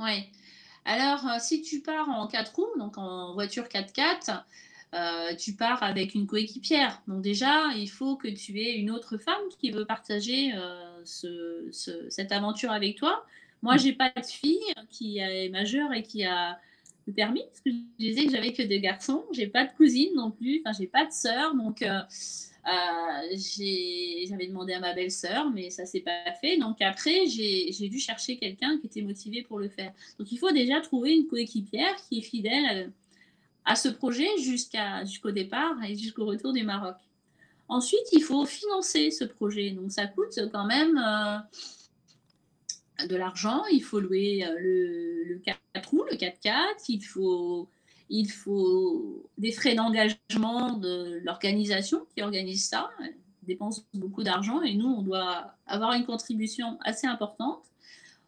Oui. 0.00 0.30
Alors, 0.88 1.26
euh, 1.26 1.36
si 1.38 1.60
tu 1.60 1.80
pars 1.80 2.08
en 2.08 2.26
4 2.26 2.54
roues, 2.56 2.78
donc 2.78 2.96
en 2.96 3.34
voiture 3.34 3.64
4x4, 3.64 4.42
euh, 4.94 5.34
tu 5.36 5.52
pars 5.52 5.82
avec 5.82 6.14
une 6.14 6.26
coéquipière. 6.26 7.02
Donc 7.06 7.20
déjà, 7.20 7.74
il 7.76 7.88
faut 7.88 8.16
que 8.16 8.26
tu 8.26 8.58
aies 8.58 8.74
une 8.78 8.90
autre 8.90 9.18
femme 9.18 9.42
qui 9.60 9.70
veut 9.70 9.84
partager 9.84 10.54
euh, 10.54 11.04
cette 11.04 12.32
aventure 12.32 12.70
avec 12.70 12.96
toi. 12.96 13.22
Moi, 13.60 13.76
j'ai 13.76 13.92
pas 13.92 14.10
de 14.16 14.24
fille 14.24 14.64
qui 14.88 15.18
est 15.18 15.50
majeure 15.50 15.92
et 15.92 16.02
qui 16.02 16.24
a 16.24 16.58
le 17.06 17.12
permis, 17.12 17.44
je 17.66 17.72
disais 17.98 18.24
que 18.24 18.32
j'avais 18.32 18.54
que 18.54 18.62
des 18.62 18.80
garçons. 18.80 19.26
J'ai 19.32 19.46
pas 19.46 19.66
de 19.66 19.72
cousine 19.76 20.14
non 20.14 20.30
plus, 20.30 20.62
enfin, 20.64 20.74
j'ai 20.78 20.86
pas 20.86 21.04
de 21.04 21.12
sœur, 21.12 21.54
donc 21.54 21.84
j'avais 22.64 24.46
demandé 24.46 24.74
à 24.74 24.80
ma 24.80 24.94
belle-sœur, 24.94 25.50
mais 25.50 25.70
ça 25.70 25.86
s'est 25.86 26.00
pas 26.00 26.32
fait. 26.40 26.58
Donc 26.58 26.80
après, 26.82 27.26
j'ai 27.26 27.88
dû 27.88 27.98
chercher 27.98 28.36
quelqu'un 28.36 28.78
qui 28.78 28.86
était 28.86 29.02
motivé 29.02 29.42
pour 29.42 29.58
le 29.58 29.68
faire. 29.68 29.92
Donc 30.18 30.30
il 30.32 30.38
faut 30.38 30.50
déjà 30.50 30.80
trouver 30.80 31.14
une 31.14 31.26
coéquipière 31.26 31.94
qui 32.08 32.18
est 32.18 32.22
fidèle 32.22 32.92
à 33.64 33.76
ce 33.76 33.88
projet 33.88 34.28
jusqu'au 34.38 35.30
départ 35.30 35.76
et 35.84 35.96
jusqu'au 35.96 36.26
retour 36.26 36.52
du 36.52 36.64
Maroc. 36.64 36.96
Ensuite, 37.68 38.12
il 38.12 38.22
faut 38.22 38.46
financer 38.46 39.10
ce 39.10 39.24
projet. 39.24 39.72
Donc, 39.72 39.92
ça 39.92 40.06
coûte 40.06 40.38
quand 40.50 40.64
même 40.64 40.98
euh, 40.98 41.38
de 43.06 43.14
l'argent. 43.14 43.62
Il 43.70 43.82
faut 43.82 44.00
louer 44.00 44.42
euh, 44.44 44.54
le, 44.58 45.24
le 45.24 45.38
4 45.38 45.58
roues, 45.90 46.04
le 46.10 46.16
4x4. 46.16 46.84
Il 46.88 47.02
faut, 47.02 47.68
il 48.10 48.30
faut 48.30 49.28
des 49.36 49.52
frais 49.52 49.74
d'engagement 49.74 50.72
de 50.72 51.20
l'organisation 51.24 52.06
qui 52.14 52.22
organise 52.22 52.68
ça. 52.68 52.90
Elle 53.02 53.14
dépense 53.42 53.84
beaucoup 53.94 54.22
d'argent 54.22 54.62
et 54.62 54.74
nous, 54.74 54.88
on 54.88 55.02
doit 55.02 55.54
avoir 55.66 55.92
une 55.94 56.04
contribution 56.04 56.78
assez 56.84 57.06
importante. 57.06 57.62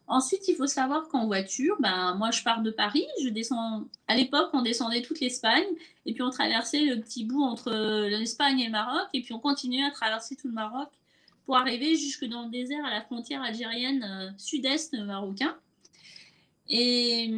Ensuite, 0.07 0.47
il 0.49 0.55
faut 0.55 0.67
savoir 0.67 1.07
qu'en 1.07 1.25
voiture, 1.25 1.77
ben, 1.79 2.15
moi, 2.15 2.31
je 2.31 2.43
pars 2.43 2.61
de 2.61 2.69
Paris, 2.71 3.05
je 3.23 3.29
descends. 3.29 3.85
À 4.07 4.15
l'époque, 4.15 4.49
on 4.51 4.61
descendait 4.61 5.01
toute 5.01 5.21
l'Espagne, 5.21 5.63
et 6.05 6.13
puis 6.13 6.21
on 6.21 6.31
traversait 6.31 6.83
le 6.83 6.99
petit 6.99 7.23
bout 7.23 7.41
entre 7.41 7.71
l'Espagne 8.09 8.59
et 8.59 8.65
le 8.65 8.71
Maroc, 8.71 9.07
et 9.13 9.21
puis 9.21 9.33
on 9.33 9.39
continuait 9.39 9.85
à 9.85 9.91
traverser 9.91 10.35
tout 10.35 10.47
le 10.47 10.53
Maroc 10.53 10.89
pour 11.45 11.55
arriver 11.55 11.95
jusque 11.95 12.25
dans 12.25 12.43
le 12.43 12.49
désert 12.49 12.83
à 12.85 12.89
la 12.89 13.01
frontière 13.01 13.41
algérienne 13.41 14.03
euh, 14.03 14.31
sud-est 14.37 14.93
marocain. 14.95 15.55
Et 16.67 17.33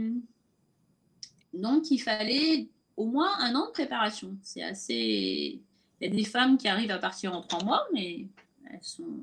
donc, 1.54 1.92
il 1.92 2.00
fallait 2.00 2.68
au 2.98 3.06
moins 3.06 3.32
un 3.40 3.56
an 3.56 3.68
de 3.68 3.72
préparation. 3.72 4.36
C'est 4.42 4.64
assez. 4.64 5.62
Il 6.02 6.08
y 6.08 6.12
a 6.12 6.16
des 6.16 6.24
femmes 6.24 6.58
qui 6.58 6.68
arrivent 6.68 6.92
à 6.92 6.98
partir 6.98 7.34
en 7.34 7.42
trois 7.42 7.64
mois, 7.64 7.86
mais 7.94 8.28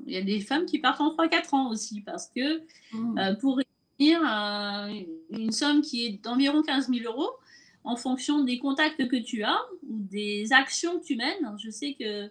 il 0.07 0.13
y 0.13 0.17
a 0.17 0.21
des 0.21 0.39
femmes 0.39 0.65
qui 0.65 0.79
partent 0.79 1.01
en 1.01 1.13
3-4 1.13 1.55
ans 1.55 1.69
aussi, 1.69 2.01
parce 2.01 2.27
que 2.27 2.61
mmh. 2.93 3.17
euh, 3.19 3.35
pour 3.35 3.59
réunir 3.99 4.21
euh, 4.23 5.03
une 5.31 5.51
somme 5.51 5.81
qui 5.81 6.05
est 6.05 6.23
d'environ 6.23 6.61
15 6.61 6.89
000 6.89 7.11
euros, 7.11 7.31
en 7.83 7.95
fonction 7.95 8.43
des 8.43 8.59
contacts 8.59 9.07
que 9.07 9.15
tu 9.15 9.43
as 9.43 9.59
ou 9.89 9.97
des 9.97 10.53
actions 10.53 10.99
que 10.99 11.05
tu 11.05 11.15
mènes, 11.15 11.55
je 11.57 11.69
sais 11.69 11.95
que 11.99 12.29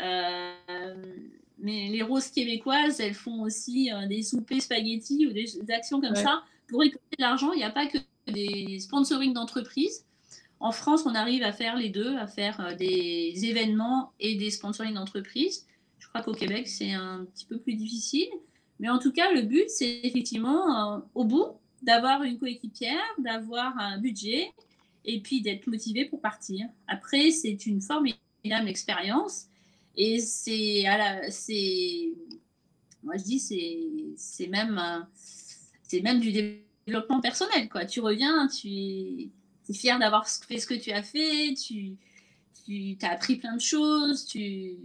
euh, 0.00 0.94
mais 1.58 1.88
les 1.88 2.02
roses 2.02 2.28
québécoises, 2.28 3.00
elles 3.00 3.14
font 3.14 3.42
aussi 3.42 3.90
des 4.08 4.22
soupers 4.22 4.62
spaghettis 4.62 5.26
ou 5.26 5.32
des, 5.32 5.46
actions 5.72 6.00
comme 6.00 6.16
ça 6.16 6.42
pour 6.68 6.80
récolter 6.80 7.16
de 7.18 7.22
l'argent. 7.22 7.52
Il 7.52 7.58
n'y 7.58 7.64
a 7.64 7.70
pas 7.70 7.86
que 7.86 7.98
des 8.26 8.78
sponsoring 8.80 9.32
d'entreprises. 9.32 10.04
En 10.60 10.72
France, 10.72 11.02
on 11.06 11.14
arrive 11.14 11.42
à 11.42 11.52
faire 11.52 11.76
les 11.76 11.88
deux, 11.88 12.16
à 12.16 12.26
faire 12.26 12.76
des 12.76 13.32
événements 13.44 14.12
et 14.20 14.36
des 14.36 14.50
sponsoring 14.50 14.94
d'entreprises 14.94 15.66
crois 16.12 16.22
qu'au 16.22 16.34
Québec, 16.34 16.68
c'est 16.68 16.92
un 16.92 17.24
petit 17.24 17.46
peu 17.46 17.58
plus 17.58 17.74
difficile. 17.74 18.28
Mais 18.78 18.88
en 18.90 18.98
tout 18.98 19.12
cas, 19.12 19.32
le 19.32 19.42
but, 19.42 19.68
c'est 19.68 20.00
effectivement, 20.02 20.96
euh, 20.96 21.00
au 21.14 21.24
bout, 21.24 21.46
d'avoir 21.82 22.22
une 22.22 22.38
coéquipière, 22.38 23.02
d'avoir 23.18 23.76
un 23.78 23.98
budget 23.98 24.50
et 25.04 25.20
puis 25.20 25.40
d'être 25.40 25.66
motivé 25.66 26.04
pour 26.04 26.20
partir. 26.20 26.66
Après, 26.86 27.30
c'est 27.30 27.66
une 27.66 27.80
formidable 27.80 28.68
expérience 28.68 29.46
et 29.96 30.18
c'est, 30.20 30.84
moi 33.02 33.16
je 33.16 33.24
dis, 33.24 33.38
c'est, 34.16 34.46
même, 34.48 34.80
c'est 35.14 36.00
même 36.00 36.20
du 36.20 36.30
développement 36.32 36.71
personnel, 37.22 37.68
quoi. 37.68 37.84
Tu 37.84 38.00
reviens, 38.00 38.48
tu 38.48 38.68
es, 38.68 39.30
fier 39.72 39.98
d'avoir 39.98 40.28
fait 40.28 40.58
ce 40.58 40.66
que 40.66 40.74
tu 40.74 40.90
as 40.90 41.02
fait, 41.02 41.54
tu, 41.54 41.96
tu 42.66 42.96
as 43.02 43.12
appris 43.12 43.36
plein 43.36 43.56
de 43.56 43.60
choses, 43.60 44.26
tu, 44.26 44.76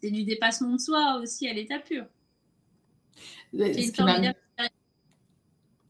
c'est 0.00 0.10
du 0.10 0.24
dépassement 0.24 0.74
de 0.74 0.80
soi 0.80 1.18
aussi 1.20 1.48
à 1.48 1.52
l'état 1.52 1.78
pur. 1.78 2.06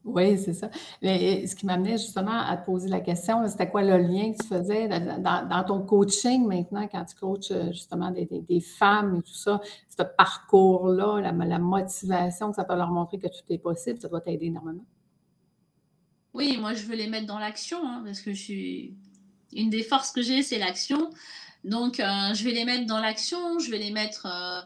Oui, 0.05 0.37
c'est 0.37 0.53
ça. 0.53 0.69
Mais 1.01 1.45
ce 1.45 1.55
qui 1.55 1.65
m'amenait 1.65 1.97
justement 1.97 2.39
à 2.39 2.57
te 2.57 2.65
poser 2.65 2.89
la 2.89 3.01
question, 3.01 3.45
c'était 3.47 3.69
quoi 3.69 3.83
le 3.83 3.97
lien 3.97 4.31
que 4.31 4.41
tu 4.41 4.47
faisais 4.47 4.87
dans, 4.87 5.63
ton 5.67 5.81
coaching 5.81 6.47
maintenant, 6.47 6.87
quand 6.87 7.03
tu 7.05 7.15
coaches 7.15 7.51
euh, 7.51 7.67
justement 7.67 8.09
des, 8.09 8.61
femmes 8.61 9.17
et 9.17 9.21
tout 9.21 9.33
ça, 9.33 9.59
ce 9.87 10.03
parcours-là, 10.03 11.19
la, 11.21 11.59
motivation 11.59 12.49
que 12.49 12.55
ça 12.55 12.63
peut 12.63 12.75
leur 12.75 12.91
montrer 12.91 13.19
que 13.19 13.27
tout 13.27 13.43
est 13.49 13.57
possible, 13.57 13.99
ça 13.99 14.07
doit 14.07 14.21
t'aider 14.21 14.47
énormément. 14.47 14.85
Oui, 16.39 16.55
moi 16.55 16.73
je 16.73 16.83
veux 16.83 16.95
les 16.95 17.07
mettre 17.07 17.27
dans 17.27 17.37
l'action, 17.37 17.85
hein, 17.85 18.01
parce 18.05 18.21
que 18.21 18.33
je 18.33 18.41
suis. 18.41 18.93
Une 19.51 19.69
des 19.69 19.83
forces 19.83 20.11
que 20.11 20.21
j'ai, 20.21 20.41
c'est 20.41 20.57
l'action. 20.57 21.09
Donc, 21.65 21.99
euh, 21.99 22.33
je 22.33 22.43
vais 22.45 22.51
les 22.51 22.63
mettre 22.63 22.85
dans 22.85 23.01
l'action, 23.01 23.59
je 23.59 23.69
vais 23.69 23.77
les 23.77 23.91
mettre. 23.91 24.25
Euh, 24.25 24.61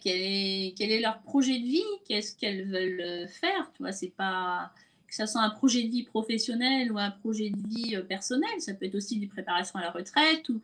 quel, 0.00 0.16
est, 0.16 0.74
quel 0.78 0.92
est 0.92 1.00
leur 1.00 1.20
projet 1.22 1.58
de 1.58 1.64
vie 1.64 1.82
Qu'est-ce 2.06 2.36
qu'elles 2.36 2.68
veulent 2.68 3.28
faire 3.28 3.72
Tu 3.74 3.82
vois, 3.82 3.90
c'est 3.90 4.10
pas 4.16 4.70
que 5.08 5.14
ça 5.16 5.26
soit 5.26 5.40
un 5.42 5.50
projet 5.50 5.82
de 5.82 5.88
vie 5.88 6.04
professionnel 6.04 6.92
ou 6.92 6.98
un 6.98 7.10
projet 7.10 7.50
de 7.50 7.68
vie 7.68 7.96
euh, 7.96 8.02
personnel. 8.02 8.50
Ça 8.60 8.72
peut 8.74 8.84
être 8.86 8.94
aussi 8.94 9.18
des 9.18 9.26
préparations 9.26 9.80
à 9.80 9.82
la 9.82 9.90
retraite 9.90 10.48
ou, 10.50 10.60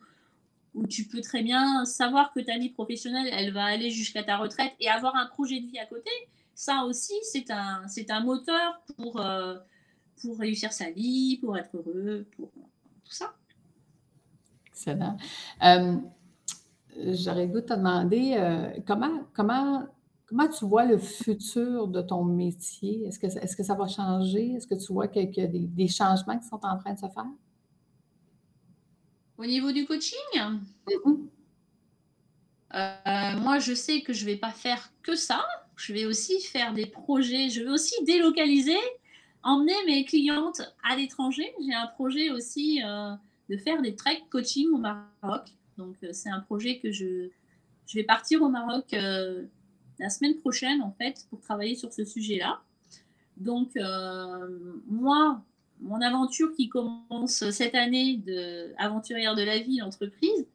où 0.73 0.87
tu 0.87 1.03
peux 1.03 1.19
très 1.19 1.43
bien 1.43 1.83
savoir 1.83 2.31
que 2.31 2.39
ta 2.39 2.57
vie 2.57 2.69
professionnelle, 2.69 3.29
elle 3.33 3.51
va 3.51 3.65
aller 3.65 3.91
jusqu'à 3.91 4.23
ta 4.23 4.37
retraite 4.37 4.71
et 4.79 4.87
avoir 4.87 5.17
un 5.17 5.25
projet 5.25 5.59
de 5.59 5.67
vie 5.67 5.79
à 5.79 5.85
côté. 5.85 6.11
Ça 6.55 6.83
aussi, 6.85 7.13
c'est 7.23 7.51
un 7.51 8.19
moteur 8.21 8.81
pour, 8.95 9.19
pour 10.21 10.37
réussir 10.37 10.73
sa 10.73 10.91
vie, 10.91 11.37
pour 11.37 11.57
être 11.57 11.75
heureux, 11.75 12.25
pour 12.35 12.51
tout 12.51 13.11
ça. 13.11 13.33
Excellent. 14.67 15.17
Euh, 15.63 15.97
j'aurais 16.95 17.45
le 17.45 17.51
goût 17.51 17.61
de 17.61 17.65
te 17.65 17.73
demander 17.73 18.35
euh, 18.37 18.79
comment, 18.85 19.25
comment, 19.33 19.87
comment 20.25 20.47
tu 20.47 20.65
vois 20.65 20.85
le 20.85 20.97
futur 20.97 21.87
de 21.87 22.01
ton 22.01 22.23
métier? 22.23 23.05
Est-ce 23.05 23.19
que, 23.19 23.27
est 23.27 23.55
que 23.55 23.63
ça 23.63 23.75
va 23.75 23.87
changer? 23.87 24.53
Est-ce 24.53 24.67
que 24.67 24.75
tu 24.75 24.93
vois 24.93 25.07
qu'il 25.07 25.35
y 25.35 25.41
a 25.41 25.47
des, 25.47 25.87
changements 25.87 26.37
qui 26.37 26.47
sont 26.47 26.63
en 26.63 26.77
train 26.77 26.93
de 26.93 26.99
se 26.99 27.07
faire? 27.07 27.25
Au 29.37 29.45
niveau 29.45 29.71
du 29.71 29.85
coaching? 29.85 30.17
Mm-hmm. 30.35 31.29
Euh, 32.75 33.39
moi, 33.39 33.59
je 33.59 33.73
sais 33.73 34.01
que 34.01 34.13
je 34.13 34.25
ne 34.25 34.31
vais 34.31 34.37
pas 34.37 34.51
faire 34.51 34.91
que 35.01 35.15
ça. 35.15 35.43
Je 35.75 35.93
vais 35.93 36.05
aussi 36.05 36.39
faire 36.41 36.73
des 36.73 36.85
projets. 36.85 37.49
Je 37.49 37.63
vais 37.63 37.71
aussi 37.71 37.95
délocaliser, 38.05 38.77
emmener 39.43 39.73
mes 39.85 40.05
clientes 40.05 40.61
à 40.83 40.95
l'étranger. 40.95 41.53
J'ai 41.65 41.73
un 41.73 41.87
projet 41.87 42.29
aussi 42.31 42.81
de 43.49 43.57
faire 43.57 43.81
des 43.81 43.95
treks 43.95 44.29
coaching 44.29 44.69
au 44.71 44.77
Maroc. 44.77 45.49
Donc, 45.77 45.95
euh, 46.03 46.09
c'est 46.13 46.29
un 46.29 46.41
projet 46.41 46.79
que 46.79 46.91
je, 46.91 47.29
je 47.87 47.97
vais 47.97 48.03
partir 48.03 48.41
au 48.41 48.49
Maroc 48.49 48.93
euh, 48.93 49.45
la 49.97 50.09
semaine 50.09 50.35
prochaine, 50.35 50.81
en 50.81 50.91
fait, 50.91 51.25
pour 51.29 51.41
travailler 51.41 51.75
sur 51.75 51.91
ce 51.91 52.05
sujet-là. 52.05 52.61
Donc, 53.37 53.75
euh, 53.75 54.79
moi, 54.87 55.41
mon 55.81 56.01
aventure 56.01 56.53
qui 56.55 56.69
commence 56.69 57.49
cette 57.49 57.75
année 57.75 58.17
de 58.17 58.73
aventurière 58.77 59.35
de 59.35 59.43
la 59.43 59.59
vie, 59.59 59.77
l'entreprise, 59.77 60.45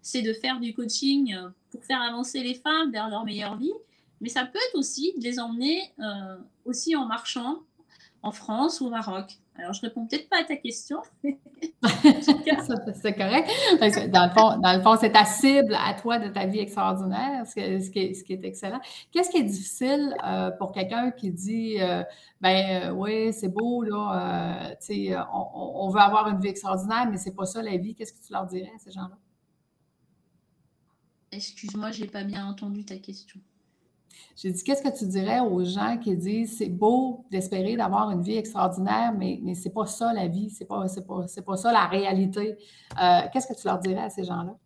c'est 0.00 0.22
de 0.22 0.32
faire 0.32 0.60
du 0.60 0.72
coaching 0.72 1.36
pour 1.70 1.84
faire 1.84 2.00
avancer 2.00 2.42
les 2.42 2.54
femmes 2.54 2.90
vers 2.90 3.10
leur 3.10 3.24
meilleure 3.24 3.56
vie. 3.56 3.72
Mais 4.20 4.30
ça 4.30 4.46
peut 4.46 4.58
être 4.68 4.78
aussi 4.78 5.12
de 5.18 5.22
les 5.22 5.38
emmener 5.38 5.92
aussi 6.64 6.96
en 6.96 7.04
marchant 7.04 7.60
en 8.22 8.32
France 8.32 8.80
ou 8.80 8.86
au 8.86 8.90
Maroc. 8.90 9.38
Alors, 9.58 9.72
je 9.72 9.80
réponds 9.80 10.06
peut-être 10.06 10.28
pas 10.28 10.40
à 10.40 10.44
ta 10.44 10.56
question. 10.56 11.00
c'est 11.22 13.14
correct. 13.14 13.48
Dans 14.10 14.76
le 14.76 14.82
fond, 14.82 14.96
c'est 15.00 15.12
ta 15.12 15.24
cible 15.24 15.74
à 15.74 15.94
toi 15.94 16.18
de 16.18 16.28
ta 16.28 16.46
vie 16.46 16.58
extraordinaire, 16.58 17.46
ce, 17.46 17.54
qui, 17.90 18.00
est, 18.32 18.44
excellent. 18.44 18.80
Qu'est-ce 19.10 19.30
qui 19.30 19.38
est 19.38 19.44
difficile 19.44 20.14
euh, 20.24 20.50
pour 20.50 20.72
quelqu'un 20.72 21.10
qui 21.10 21.30
dit 21.30 21.76
euh, 21.80 22.02
ben 22.40 22.90
euh, 22.90 22.90
oui, 22.90 23.32
c'est 23.32 23.48
beau, 23.48 23.82
là, 23.82 24.76
on, 25.32 25.84
on, 25.86 25.88
veut 25.88 26.00
avoir 26.00 26.28
une 26.28 26.40
vie 26.40 26.48
extraordinaire, 26.48 27.08
mais 27.10 27.16
c'est 27.16 27.34
pas 27.34 27.46
ça 27.46 27.62
la 27.62 27.76
vie. 27.76 27.94
Qu'est-ce 27.94 28.12
que 28.12 28.24
tu 28.24 28.32
leur 28.32 28.46
dirais 28.46 28.70
à 28.74 28.78
ces 28.78 28.92
gens-là? 28.92 29.16
Excuse-moi, 31.32 31.92
je 31.92 32.02
n'ai 32.02 32.08
pas 32.08 32.24
bien 32.24 32.46
entendu 32.46 32.84
ta 32.84 32.96
question. 32.96 33.40
J'ai 34.36 34.50
dit, 34.50 34.62
qu'est-ce 34.62 34.82
que 34.82 34.96
tu 34.96 35.06
dirais 35.06 35.40
aux 35.40 35.64
gens 35.64 35.98
qui 35.98 36.16
disent 36.16 36.58
c'est 36.58 36.68
beau 36.68 37.24
d'espérer 37.30 37.76
d'avoir 37.76 38.10
une 38.10 38.22
vie 38.22 38.36
extraordinaire, 38.36 39.12
mais, 39.16 39.40
mais 39.42 39.54
ce 39.54 39.64
n'est 39.64 39.74
pas 39.74 39.86
ça 39.86 40.12
la 40.12 40.28
vie, 40.28 40.50
ce 40.50 40.60
n'est 40.60 40.66
pas, 40.66 40.86
pas, 41.06 41.42
pas, 41.44 41.56
ça 41.56 41.72
la 41.72 41.86
réalité. 41.86 42.56
Euh, 43.00 43.20
qu'est-ce 43.32 43.46
que 43.46 43.58
tu 43.58 43.66
leur 43.66 43.78
dirais 43.78 44.02
à 44.02 44.10
ces 44.10 44.24
gens-là? 44.24 44.56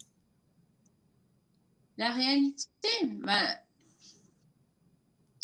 La 1.96 2.10
réalité, 2.10 2.88
ben, 3.22 3.44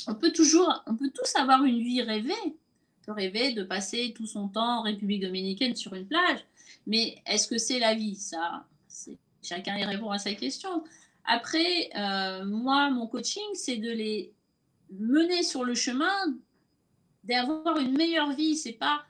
on 0.08 0.14
peut 0.14 0.32
toujours, 0.32 0.82
on 0.86 0.96
peut 0.96 1.10
tous 1.14 1.36
avoir 1.36 1.64
une 1.64 1.78
vie 1.78 2.02
rêvée. 2.02 2.32
On 2.44 3.06
peut 3.06 3.12
rêver 3.12 3.52
de 3.52 3.62
passer 3.62 4.12
tout 4.16 4.26
son 4.26 4.48
temps 4.48 4.80
en 4.80 4.82
République 4.82 5.22
dominicaine 5.22 5.76
sur 5.76 5.94
une 5.94 6.06
plage, 6.06 6.40
mais 6.86 7.16
est-ce 7.26 7.46
que 7.46 7.58
c'est 7.58 7.78
la 7.78 7.94
vie? 7.94 8.16
Ça, 8.16 8.64
chacun 9.42 9.76
y 9.76 9.84
répond 9.84 10.10
à 10.10 10.18
sa 10.18 10.34
question. 10.34 10.82
Après, 11.26 11.90
euh, 11.96 12.44
moi, 12.44 12.90
mon 12.90 13.08
coaching, 13.08 13.42
c'est 13.54 13.76
de 13.76 13.90
les 13.90 14.32
mener 14.90 15.42
sur 15.42 15.64
le 15.64 15.74
chemin 15.74 16.34
d'avoir 17.24 17.78
une 17.78 17.96
meilleure 17.96 18.32
vie. 18.32 18.56
C'est 18.56 18.72
pas 18.72 19.04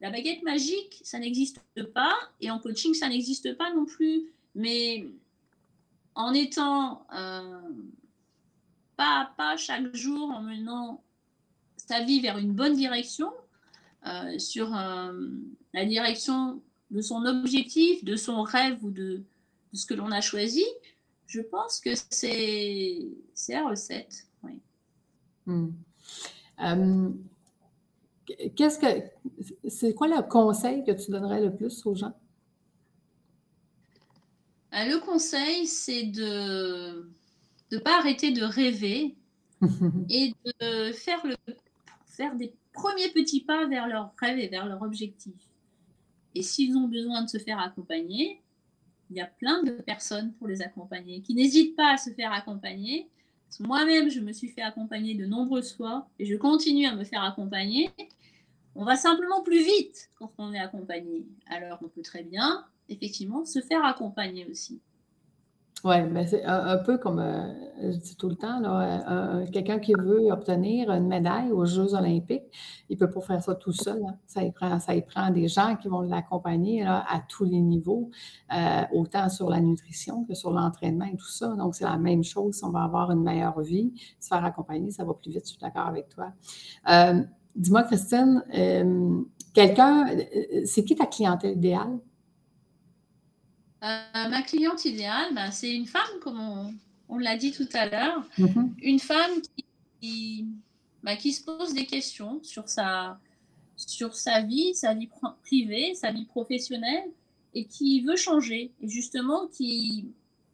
la 0.00 0.10
baguette 0.10 0.42
magique, 0.42 1.00
ça 1.04 1.20
n'existe 1.20 1.60
pas, 1.94 2.14
et 2.40 2.50
en 2.50 2.58
coaching, 2.58 2.92
ça 2.92 3.08
n'existe 3.08 3.56
pas 3.56 3.72
non 3.72 3.84
plus. 3.84 4.24
Mais 4.56 5.06
en 6.16 6.34
étant 6.34 7.06
euh, 7.14 7.60
pas 8.96 9.20
à 9.20 9.32
pas 9.36 9.56
chaque 9.56 9.94
jour, 9.94 10.30
en 10.30 10.42
menant 10.42 11.04
sa 11.76 12.02
vie 12.02 12.20
vers 12.20 12.38
une 12.38 12.52
bonne 12.52 12.74
direction, 12.74 13.32
euh, 14.06 14.36
sur 14.40 14.70
la 14.70 15.84
direction 15.84 16.60
de 16.90 17.00
son 17.00 17.24
objectif, 17.24 18.04
de 18.04 18.16
son 18.16 18.42
rêve 18.42 18.84
ou 18.84 18.90
de 18.90 19.22
ce 19.72 19.86
que 19.86 19.94
l'on 19.94 20.10
a 20.10 20.20
choisi, 20.20 20.64
je 21.32 21.40
pense 21.40 21.80
que 21.80 21.90
c'est 22.10 23.08
la 23.48 23.68
recette. 23.68 24.26
Oui. 24.42 24.60
Hmm. 25.46 25.70
Euh, 26.60 27.08
qu'est-ce 28.54 28.78
que 28.78 29.02
c'est 29.66 29.94
quoi 29.94 30.08
le 30.08 30.22
conseil 30.28 30.84
que 30.84 30.92
tu 30.92 31.10
donnerais 31.10 31.40
le 31.40 31.54
plus 31.54 31.86
aux 31.86 31.94
gens? 31.94 32.14
Euh, 34.74 34.84
le 34.84 35.00
conseil, 35.00 35.66
c'est 35.66 36.04
de 36.04 37.10
ne 37.70 37.78
pas 37.78 37.98
arrêter 37.98 38.32
de 38.32 38.42
rêver 38.42 39.16
et 40.10 40.34
de 40.44 40.92
faire, 40.92 41.26
le, 41.26 41.36
faire 42.04 42.36
des 42.36 42.52
premiers 42.74 43.08
petits 43.08 43.42
pas 43.42 43.66
vers 43.66 43.88
leur 43.88 44.12
rêve 44.18 44.38
et 44.38 44.48
vers 44.48 44.66
leur 44.66 44.82
objectif. 44.82 45.34
Et 46.34 46.42
s'ils 46.42 46.76
ont 46.76 46.88
besoin 46.88 47.22
de 47.22 47.28
se 47.28 47.38
faire 47.38 47.58
accompagner, 47.58 48.42
il 49.12 49.16
y 49.16 49.20
a 49.20 49.26
plein 49.26 49.62
de 49.62 49.72
personnes 49.72 50.32
pour 50.34 50.48
les 50.48 50.62
accompagner, 50.62 51.20
qui 51.20 51.34
n'hésitent 51.34 51.76
pas 51.76 51.92
à 51.92 51.96
se 51.98 52.10
faire 52.10 52.32
accompagner. 52.32 53.10
Moi-même, 53.60 54.08
je 54.08 54.20
me 54.20 54.32
suis 54.32 54.48
fait 54.48 54.62
accompagner 54.62 55.14
de 55.14 55.26
nombreuses 55.26 55.74
fois 55.74 56.08
et 56.18 56.24
je 56.24 56.34
continue 56.36 56.86
à 56.86 56.94
me 56.94 57.04
faire 57.04 57.22
accompagner. 57.22 57.90
On 58.74 58.84
va 58.84 58.96
simplement 58.96 59.42
plus 59.42 59.62
vite 59.62 60.08
quand 60.18 60.32
on 60.38 60.54
est 60.54 60.58
accompagné. 60.58 61.26
Alors, 61.46 61.78
on 61.82 61.88
peut 61.88 62.00
très 62.00 62.22
bien, 62.22 62.64
effectivement, 62.88 63.44
se 63.44 63.60
faire 63.60 63.84
accompagner 63.84 64.46
aussi. 64.46 64.80
Oui, 65.84 65.96
mais 66.12 66.28
c'est 66.28 66.44
un, 66.44 66.78
peu 66.78 66.96
comme 66.96 67.18
euh, 67.18 67.90
je 67.90 67.96
dis 67.96 68.14
tout 68.14 68.28
le 68.28 68.36
temps, 68.36 68.62
euh, 68.64 69.44
quelqu'un 69.52 69.80
qui 69.80 69.94
veut 69.98 70.30
obtenir 70.30 70.92
une 70.92 71.08
médaille 71.08 71.50
aux 71.50 71.66
Jeux 71.66 71.94
olympiques, 71.94 72.44
il 72.88 72.94
ne 72.94 73.04
peut 73.04 73.10
pas 73.10 73.20
faire 73.20 73.42
ça 73.42 73.56
tout 73.56 73.72
seul. 73.72 74.00
Hein. 74.06 74.14
Ça, 74.26 74.44
y 74.44 74.52
prend, 74.52 74.78
ça 74.78 74.92
prend 75.00 75.30
des 75.30 75.48
gens 75.48 75.74
qui 75.74 75.88
vont 75.88 76.02
l'accompagner 76.02 76.84
à 76.84 77.20
tous 77.28 77.44
les 77.44 77.60
niveaux, 77.60 78.10
euh, 78.54 78.82
autant 78.92 79.28
sur 79.28 79.50
la 79.50 79.58
nutrition 79.58 80.24
que 80.24 80.34
sur 80.34 80.52
l'entraînement 80.52 81.06
et 81.06 81.16
tout 81.16 81.28
ça. 81.28 81.48
Donc, 81.48 81.74
c'est 81.74 81.84
la 81.84 81.98
même 81.98 82.22
chose 82.22 82.54
si 82.54 82.64
on 82.64 82.70
va 82.70 82.84
avoir 82.84 83.10
une 83.10 83.24
meilleure 83.24 83.60
vie. 83.60 83.92
Se 84.20 84.28
faire 84.28 84.44
accompagner, 84.44 84.92
ça 84.92 85.04
va 85.04 85.14
plus 85.14 85.32
vite, 85.32 85.42
je 85.46 85.50
suis 85.50 85.60
d'accord 85.60 85.88
avec 85.88 86.08
toi. 86.10 86.32
Dis-moi, 87.56 87.82
Christine, 87.82 88.44
quelqu'un, 89.52 90.06
c'est 90.64 90.84
qui 90.84 90.94
ta 90.94 91.06
clientèle 91.06 91.56
idéale? 91.56 91.98
Euh, 93.82 94.28
ma 94.28 94.42
cliente 94.42 94.84
idéale, 94.84 95.34
ben, 95.34 95.50
c'est 95.50 95.74
une 95.74 95.86
femme, 95.86 96.20
comme 96.20 96.72
on, 97.08 97.18
l'a 97.18 97.36
dit 97.36 97.50
tout 97.50 97.68
à 97.72 97.86
l'heure, 97.86 98.24
mhm. 98.38 98.74
une 98.80 99.00
femme 99.00 99.40
qui, 100.00 100.46
ben, 101.02 101.16
qui, 101.16 101.32
se 101.32 101.44
pose 101.44 101.74
des 101.74 101.84
questions 101.84 102.40
sur 102.44 102.68
sa, 102.68 103.18
sur 103.76 104.14
sa 104.14 104.42
vie, 104.42 104.74
sa 104.74 104.94
vie 104.94 105.08
privée, 105.42 105.94
sa 105.94 106.12
vie 106.12 106.26
professionnelle, 106.26 107.10
et 107.54 107.64
qui 107.64 108.02
veut 108.02 108.16
changer, 108.16 108.70
et 108.80 108.88
justement 108.88 109.48
qui 109.48 110.06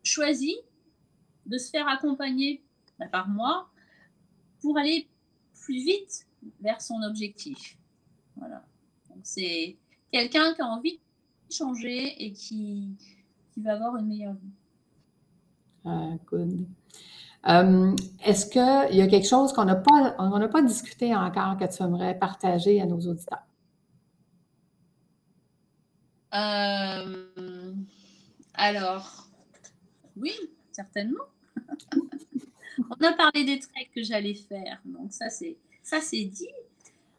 choisit 0.02 0.56
de 1.44 1.58
se 1.58 1.70
faire 1.70 1.86
accompagner 1.86 2.62
ben, 2.98 3.08
par 3.08 3.28
moi 3.28 3.68
pour 4.60 4.78
aller 4.78 5.06
plus 5.60 5.84
vite 5.84 6.26
vers 6.60 6.80
son 6.80 7.02
objectif. 7.02 7.76
Voilà. 8.36 8.64
Donc 9.10 9.20
c'est 9.22 9.76
quelqu'un 10.10 10.54
qui 10.54 10.62
a 10.62 10.66
envie 10.66 10.98
de 11.48 11.52
changer 11.52 12.24
et 12.24 12.32
qui, 12.32 12.96
va 13.62 13.74
avoir 13.74 13.96
une 13.96 14.06
meilleure 14.06 14.34
vie. 14.34 14.52
Ah, 15.84 16.10
good. 16.26 16.66
Euh, 17.48 17.94
est-ce 18.24 18.46
qu'il 18.46 18.96
y 18.96 19.00
a 19.00 19.06
quelque 19.06 19.28
chose 19.28 19.52
qu'on 19.52 19.64
n'a 19.64 19.76
pas, 19.76 20.14
on 20.18 20.48
pas 20.48 20.62
discuté 20.62 21.14
encore 21.14 21.56
que 21.56 21.64
tu 21.64 21.82
aimerais 21.82 22.18
partager 22.18 22.80
à 22.80 22.86
nos 22.86 23.00
auditeurs? 23.00 23.46
Euh, 26.34 27.74
alors, 28.54 29.28
oui, 30.16 30.32
certainement. 30.72 31.24
on 32.78 33.04
a 33.04 33.12
parlé 33.12 33.44
des 33.44 33.58
traits 33.58 33.88
que 33.94 34.02
j'allais 34.02 34.34
faire, 34.34 34.80
donc 34.84 35.12
ça 35.12 35.30
c'est 35.30 35.56
ça 35.82 36.00
c'est 36.00 36.24
dit. 36.24 36.48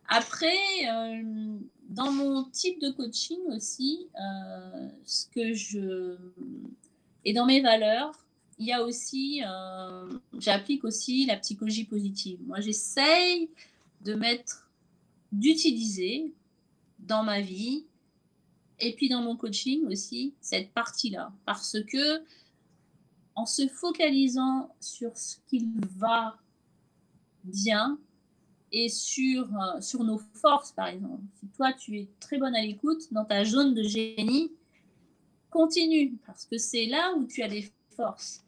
Après, 0.08 0.48
euh, 0.92 1.58
dans 1.90 2.12
mon 2.12 2.44
type 2.46 2.80
de 2.82 2.90
coaching 2.92 3.40
aussi, 3.50 4.08
euh, 4.16 4.90
ce 5.06 5.26
que 5.28 5.54
je 5.54 6.18
et 7.26 7.34
dans 7.34 7.46
mes 7.46 7.62
valeurs, 7.62 8.14
il 8.58 8.68
y 8.68 8.74
a 8.74 8.84
aussi, 8.84 9.42
euh, 9.46 10.20
j'applique 10.38 10.84
aussi 10.84 11.26
la 11.26 11.38
psychologie 11.38 11.86
positive. 11.86 12.40
Moi, 12.46 12.60
j'essaye 12.60 13.50
de 14.02 14.14
mettre, 14.14 14.70
d'utiliser 15.32 16.34
dans 17.00 17.24
ma 17.24 17.42
vie 17.42 17.86
et 18.80 18.94
puis 18.94 19.10
dans 19.10 19.22
mon 19.22 19.36
coaching 19.36 19.86
aussi 19.88 20.34
cette 20.42 20.72
partie-là, 20.72 21.32
parce 21.46 21.78
que 21.84 22.24
en 23.36 23.46
se 23.46 23.68
focalisant 23.68 24.74
sur 24.80 25.16
ce 25.18 25.38
qui 25.48 25.68
va 25.98 26.38
bien, 27.44 27.98
et 28.72 28.90
sur, 28.90 29.44
euh, 29.44 29.82
sur 29.82 30.04
nos 30.04 30.20
forces, 30.36 30.72
par 30.72 30.88
exemple. 30.88 31.22
Si 31.40 31.48
toi, 31.48 31.74
tu 31.74 31.98
es 31.98 32.08
très 32.20 32.38
bonne 32.38 32.56
à 32.56 32.62
l'écoute 32.62 33.12
dans 33.12 33.26
ta 33.26 33.44
zone 33.46 33.74
de 33.74 33.84
génie, 33.84 34.52
continue, 35.50 36.18
parce 36.26 36.46
que 36.46 36.58
c'est 36.58 36.86
là 36.86 37.14
où 37.18 37.26
tu 37.26 37.42
as 37.42 37.48
des 37.48 37.72
forces. 37.96 38.44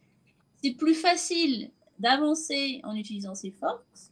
C'est 0.61 0.73
plus 0.73 0.93
facile 0.93 1.71
d'avancer 1.99 2.81
en 2.83 2.95
utilisant 2.95 3.35
ces 3.35 3.51
forces 3.51 4.11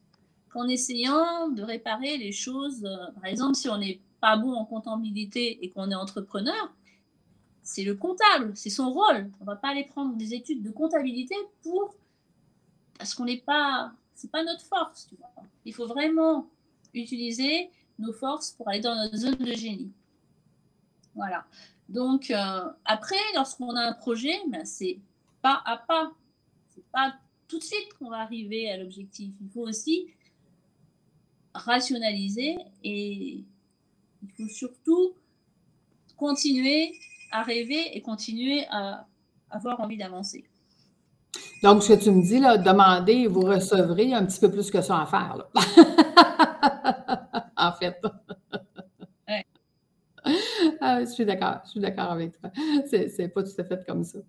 qu'en 0.50 0.68
essayant 0.68 1.50
de 1.50 1.62
réparer 1.62 2.18
les 2.18 2.32
choses. 2.32 2.82
Par 3.16 3.26
exemple, 3.26 3.56
si 3.56 3.70
on 3.70 3.78
n'est 3.78 4.00
pas 4.20 4.36
bon 4.36 4.54
en 4.54 4.66
comptabilité 4.66 5.64
et 5.64 5.70
qu'on 5.70 5.92
est 5.92 5.96
entrepreneur, 5.96 6.74
c'est 7.62 7.84
le 7.84 7.94
comptable, 7.94 8.52
c'est 8.56 8.72
son 8.72 8.92
rôle. 8.92 9.30
On 9.40 9.44
ne 9.44 9.46
va 9.46 9.56
pas 9.56 9.70
aller 9.70 9.86
prendre 9.86 10.16
des 10.16 10.34
études 10.34 10.64
de 10.64 10.72
comptabilité 10.72 11.36
pour 11.62 11.94
parce 12.98 13.14
qu'on 13.14 13.26
n'est 13.26 13.38
pas 13.38 13.94
c'est 14.20 14.30
pas 14.30 14.44
notre 14.44 14.66
force. 14.66 15.08
Tu 15.08 15.16
vois. 15.16 15.32
Il 15.64 15.74
faut 15.74 15.88
vraiment 15.88 16.50
utiliser 16.94 17.70
nos 17.98 18.12
forces 18.12 18.52
pour 18.52 18.68
aller 18.68 18.82
dans 18.82 18.96
notre 18.96 19.16
zone 19.16 19.36
de 19.36 19.54
génie. 19.54 19.92
Voilà. 21.16 21.46
Donc, 21.88 22.30
euh, 22.30 22.70
après, 22.86 23.16
lorsqu'on 23.34 23.76
a 23.76 23.82
un 23.82 23.94
projet, 23.94 24.38
ben, 24.50 24.66
c'est 24.66 25.00
pas 25.42 25.62
à 25.66 25.78
pas. 25.78 26.12
C'est 26.68 26.86
pas 26.92 27.16
tout 27.48 27.60
de 27.60 27.64
suite 27.64 27.94
qu'on 27.98 28.10
va 28.10 28.18
arriver 28.18 28.70
à 28.70 28.78
l'objectif. 28.78 29.32
Il 29.42 29.50
faut 29.50 29.68
aussi 29.68 30.08
rationaliser 31.54 32.58
et 32.84 33.44
il 34.22 34.30
faut 34.38 34.50
surtout 34.50 35.14
continuer 36.18 37.00
à 37.32 37.42
rêver 37.42 37.96
et 37.96 38.02
continuer 38.02 38.66
à 38.70 39.08
avoir 39.50 39.80
envie 39.80 39.98
d'avancer. 39.98 40.49
Donc, 41.62 41.84
ce 41.84 41.94
que 41.94 42.04
tu 42.04 42.12
me 42.12 42.22
dis, 42.22 42.40
là, 42.40 42.58
demandez, 42.58 43.28
vous 43.28 43.42
recevrez 43.42 44.14
un 44.14 44.26
petit 44.26 44.40
peu 44.40 44.50
plus 44.50 44.72
que 44.72 44.82
ça 44.82 45.02
à 45.02 45.06
faire. 45.06 45.38
Là. 45.38 45.50
en 47.58 47.74
fait. 47.74 48.02
Ah, 50.82 51.00
je 51.02 51.06
suis 51.06 51.26
d'accord, 51.26 51.60
je 51.66 51.72
suis 51.72 51.80
d'accord 51.80 52.12
avec 52.12 52.40
toi. 52.40 52.52
C'est 52.88 53.30
pas 53.30 53.44
tout 53.44 53.52
à 53.58 53.64
fait 53.64 53.86
comme 53.86 54.04
ça. 54.04 54.20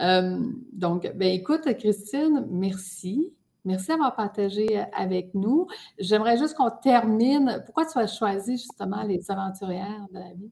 Euh, 0.00 0.38
donc, 0.72 1.10
ben 1.14 1.32
écoute, 1.32 1.62
Christine, 1.78 2.46
merci. 2.50 3.32
Merci 3.64 3.88
d'avoir 3.88 4.14
partagé 4.14 4.84
avec 4.92 5.34
nous. 5.34 5.66
J'aimerais 5.98 6.38
juste 6.38 6.54
qu'on 6.54 6.70
termine. 6.70 7.62
Pourquoi 7.64 7.84
tu 7.86 7.98
as 7.98 8.06
choisi 8.06 8.52
justement 8.52 9.02
les 9.02 9.28
aventurières 9.30 10.06
de 10.12 10.18
la 10.18 10.32
vie? 10.34 10.50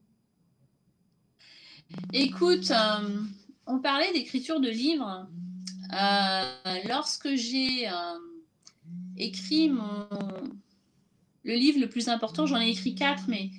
Écoute, 2.11 2.71
euh, 2.71 3.19
on 3.67 3.79
parlait 3.79 4.11
d'écriture 4.11 4.59
de 4.59 4.69
livres. 4.69 5.27
Lorsque 6.85 7.35
j'ai 7.35 7.89
écrit 9.17 9.69
mon, 9.69 10.07
le 11.43 11.53
livre 11.53 11.79
le 11.79 11.87
plus 11.87 12.09
important, 12.09 12.45
j'en 12.45 12.59
ai 12.59 12.69
écrit 12.69 12.95
quatre, 12.95 13.23
mais 13.27 13.49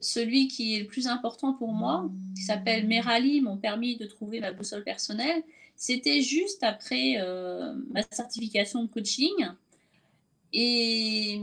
celui 0.00 0.48
qui 0.48 0.74
est 0.74 0.80
le 0.80 0.86
plus 0.86 1.06
important 1.06 1.54
pour 1.54 1.72
moi, 1.72 2.10
qui 2.36 2.42
s'appelle 2.42 2.86
Merali, 2.86 3.40
m'ont 3.40 3.56
permis 3.56 3.96
de 3.96 4.06
trouver 4.06 4.40
ma 4.40 4.52
boussole 4.52 4.84
personnelle, 4.84 5.42
c'était 5.76 6.20
juste 6.22 6.62
après 6.62 7.16
euh, 7.18 7.74
ma 7.90 8.02
certification 8.10 8.82
de 8.82 8.88
coaching. 8.88 9.48
Et 10.52 11.40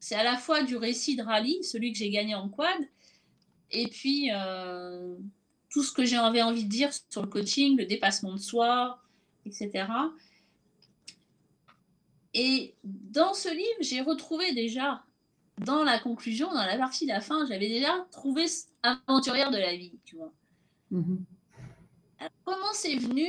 c'est 0.00 0.16
à 0.16 0.24
la 0.24 0.36
fois 0.36 0.64
du 0.64 0.76
récit 0.76 1.14
de 1.16 1.22
rallye, 1.22 1.62
celui 1.62 1.92
que 1.92 1.98
j'ai 1.98 2.10
gagné 2.10 2.34
en 2.34 2.48
quad, 2.48 2.80
et 3.70 3.86
puis 3.86 4.30
euh, 4.32 5.16
tout 5.72 5.82
ce 5.82 5.90
que 5.90 6.04
j'avais 6.04 6.42
envie 6.42 6.64
de 6.64 6.68
dire 6.68 6.90
sur 7.10 7.22
le 7.22 7.28
coaching, 7.28 7.78
le 7.78 7.86
dépassement 7.86 8.34
de 8.34 8.38
soi, 8.38 9.00
etc. 9.46 9.86
Et 12.34 12.74
dans 12.84 13.34
ce 13.34 13.48
livre, 13.48 13.78
j'ai 13.80 14.02
retrouvé 14.02 14.52
déjà, 14.52 15.02
dans 15.58 15.82
la 15.82 15.98
conclusion, 15.98 16.48
dans 16.52 16.64
la 16.66 16.76
partie 16.76 17.06
de 17.06 17.12
la 17.12 17.20
fin, 17.20 17.46
j'avais 17.46 17.68
déjà 17.68 18.06
trouvé 18.10 18.44
aventurière 18.82 19.50
de 19.50 19.58
la 19.58 19.74
vie, 19.74 19.98
tu 20.04 20.16
vois. 20.16 20.32
Mm-hmm. 20.92 22.28
comment 22.44 22.72
c'est 22.74 22.96
venu? 22.96 23.28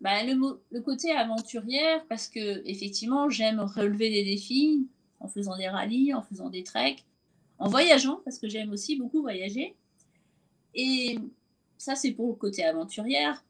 Bah, 0.00 0.22
le, 0.22 0.62
le, 0.70 0.80
côté 0.80 1.12
aventurière, 1.12 2.06
parce 2.08 2.28
que 2.28 2.62
effectivement, 2.66 3.28
j'aime 3.28 3.60
relever 3.60 4.10
des 4.10 4.24
défis 4.24 4.88
en 5.18 5.28
faisant 5.28 5.56
des 5.58 5.68
rallyes, 5.68 6.14
en 6.14 6.22
faisant 6.22 6.48
des 6.48 6.62
treks, 6.62 7.04
en 7.58 7.68
voyageant, 7.68 8.20
parce 8.24 8.38
que 8.38 8.48
j'aime 8.48 8.70
aussi 8.70 8.96
beaucoup 8.96 9.20
voyager. 9.20 9.76
Et 10.74 11.18
ça, 11.80 11.94
c'est 11.96 12.12
pour 12.12 12.28
le 12.28 12.34
côté 12.34 12.62
aventurière. 12.62 13.42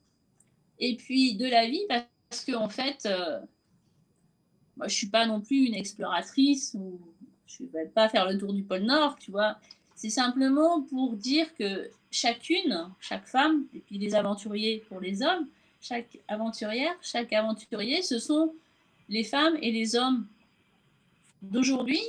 Et 0.78 0.96
puis 0.96 1.34
de 1.34 1.46
la 1.46 1.66
vie, 1.66 1.82
parce 1.88 2.44
qu'en 2.46 2.66
en 2.66 2.68
fait, 2.68 3.04
euh, 3.06 3.40
moi, 4.76 4.86
je 4.86 4.94
suis 4.94 5.08
pas 5.08 5.26
non 5.26 5.40
plus 5.40 5.66
une 5.66 5.74
exploratrice 5.74 6.74
ou 6.78 7.00
je 7.48 7.64
vais 7.64 7.86
pas 7.86 8.08
faire 8.08 8.30
le 8.30 8.38
tour 8.38 8.52
du 8.52 8.62
pôle 8.62 8.82
Nord, 8.82 9.18
tu 9.18 9.32
vois. 9.32 9.58
C'est 9.96 10.10
simplement 10.10 10.80
pour 10.82 11.14
dire 11.14 11.52
que 11.56 11.90
chacune, 12.12 12.88
chaque 13.00 13.26
femme, 13.26 13.66
et 13.74 13.80
puis 13.80 13.98
les 13.98 14.14
aventuriers 14.14 14.84
pour 14.88 15.00
les 15.00 15.22
hommes, 15.22 15.48
chaque 15.80 16.18
aventurière, 16.28 16.94
chaque 17.02 17.32
aventurier, 17.32 18.02
ce 18.02 18.20
sont 18.20 18.54
les 19.08 19.24
femmes 19.24 19.56
et 19.60 19.72
les 19.72 19.96
hommes 19.96 20.24
d'aujourd'hui 21.42 22.02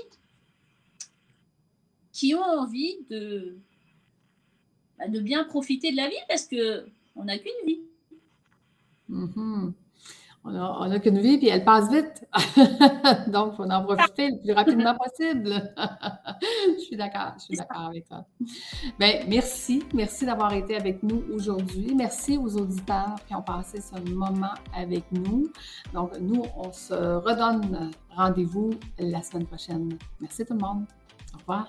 qui 2.13 2.35
ont 2.35 2.43
envie 2.43 2.97
de, 3.09 3.57
de 5.07 5.19
bien 5.19 5.43
profiter 5.43 5.91
de 5.91 5.97
la 5.97 6.07
vie 6.07 6.15
parce 6.27 6.45
que 6.45 6.85
on 7.15 7.25
n'a 7.25 7.37
qu'une 7.37 7.51
vie. 7.65 7.81
Mm-hmm. 9.09 9.73
On 10.43 10.87
n'a 10.87 10.99
qu'une 10.99 11.19
vie, 11.19 11.37
puis 11.37 11.49
elle 11.49 11.63
passe 11.63 11.91
vite. 11.91 12.25
Donc, 13.27 13.53
il 13.53 13.55
faut 13.57 13.71
en 13.71 13.83
profiter 13.83 14.31
le 14.31 14.41
plus 14.41 14.53
rapidement 14.53 14.95
possible. 14.95 15.73
je 16.77 16.83
suis 16.83 16.95
d'accord, 16.97 17.33
je 17.37 17.43
suis 17.43 17.57
d'accord 17.57 17.81
avec 17.81 18.07
toi. 18.07 18.25
Bien, 18.97 19.23
merci. 19.27 19.83
Merci 19.93 20.25
d'avoir 20.25 20.51
été 20.53 20.75
avec 20.75 21.03
nous 21.03 21.23
aujourd'hui. 21.31 21.93
Merci 21.95 22.39
aux 22.39 22.57
auditeurs 22.57 23.15
qui 23.27 23.35
ont 23.35 23.43
passé 23.43 23.81
ce 23.81 23.99
moment 24.11 24.55
avec 24.75 25.03
nous. 25.11 25.51
Donc, 25.93 26.17
nous, 26.19 26.43
on 26.57 26.71
se 26.71 26.93
redonne 26.93 27.91
rendez-vous 28.09 28.71
la 28.97 29.21
semaine 29.21 29.45
prochaine. 29.45 29.95
Merci 30.19 30.43
tout 30.43 30.53
le 30.53 30.59
monde. 30.59 30.85
Au 31.35 31.37
revoir. 31.37 31.67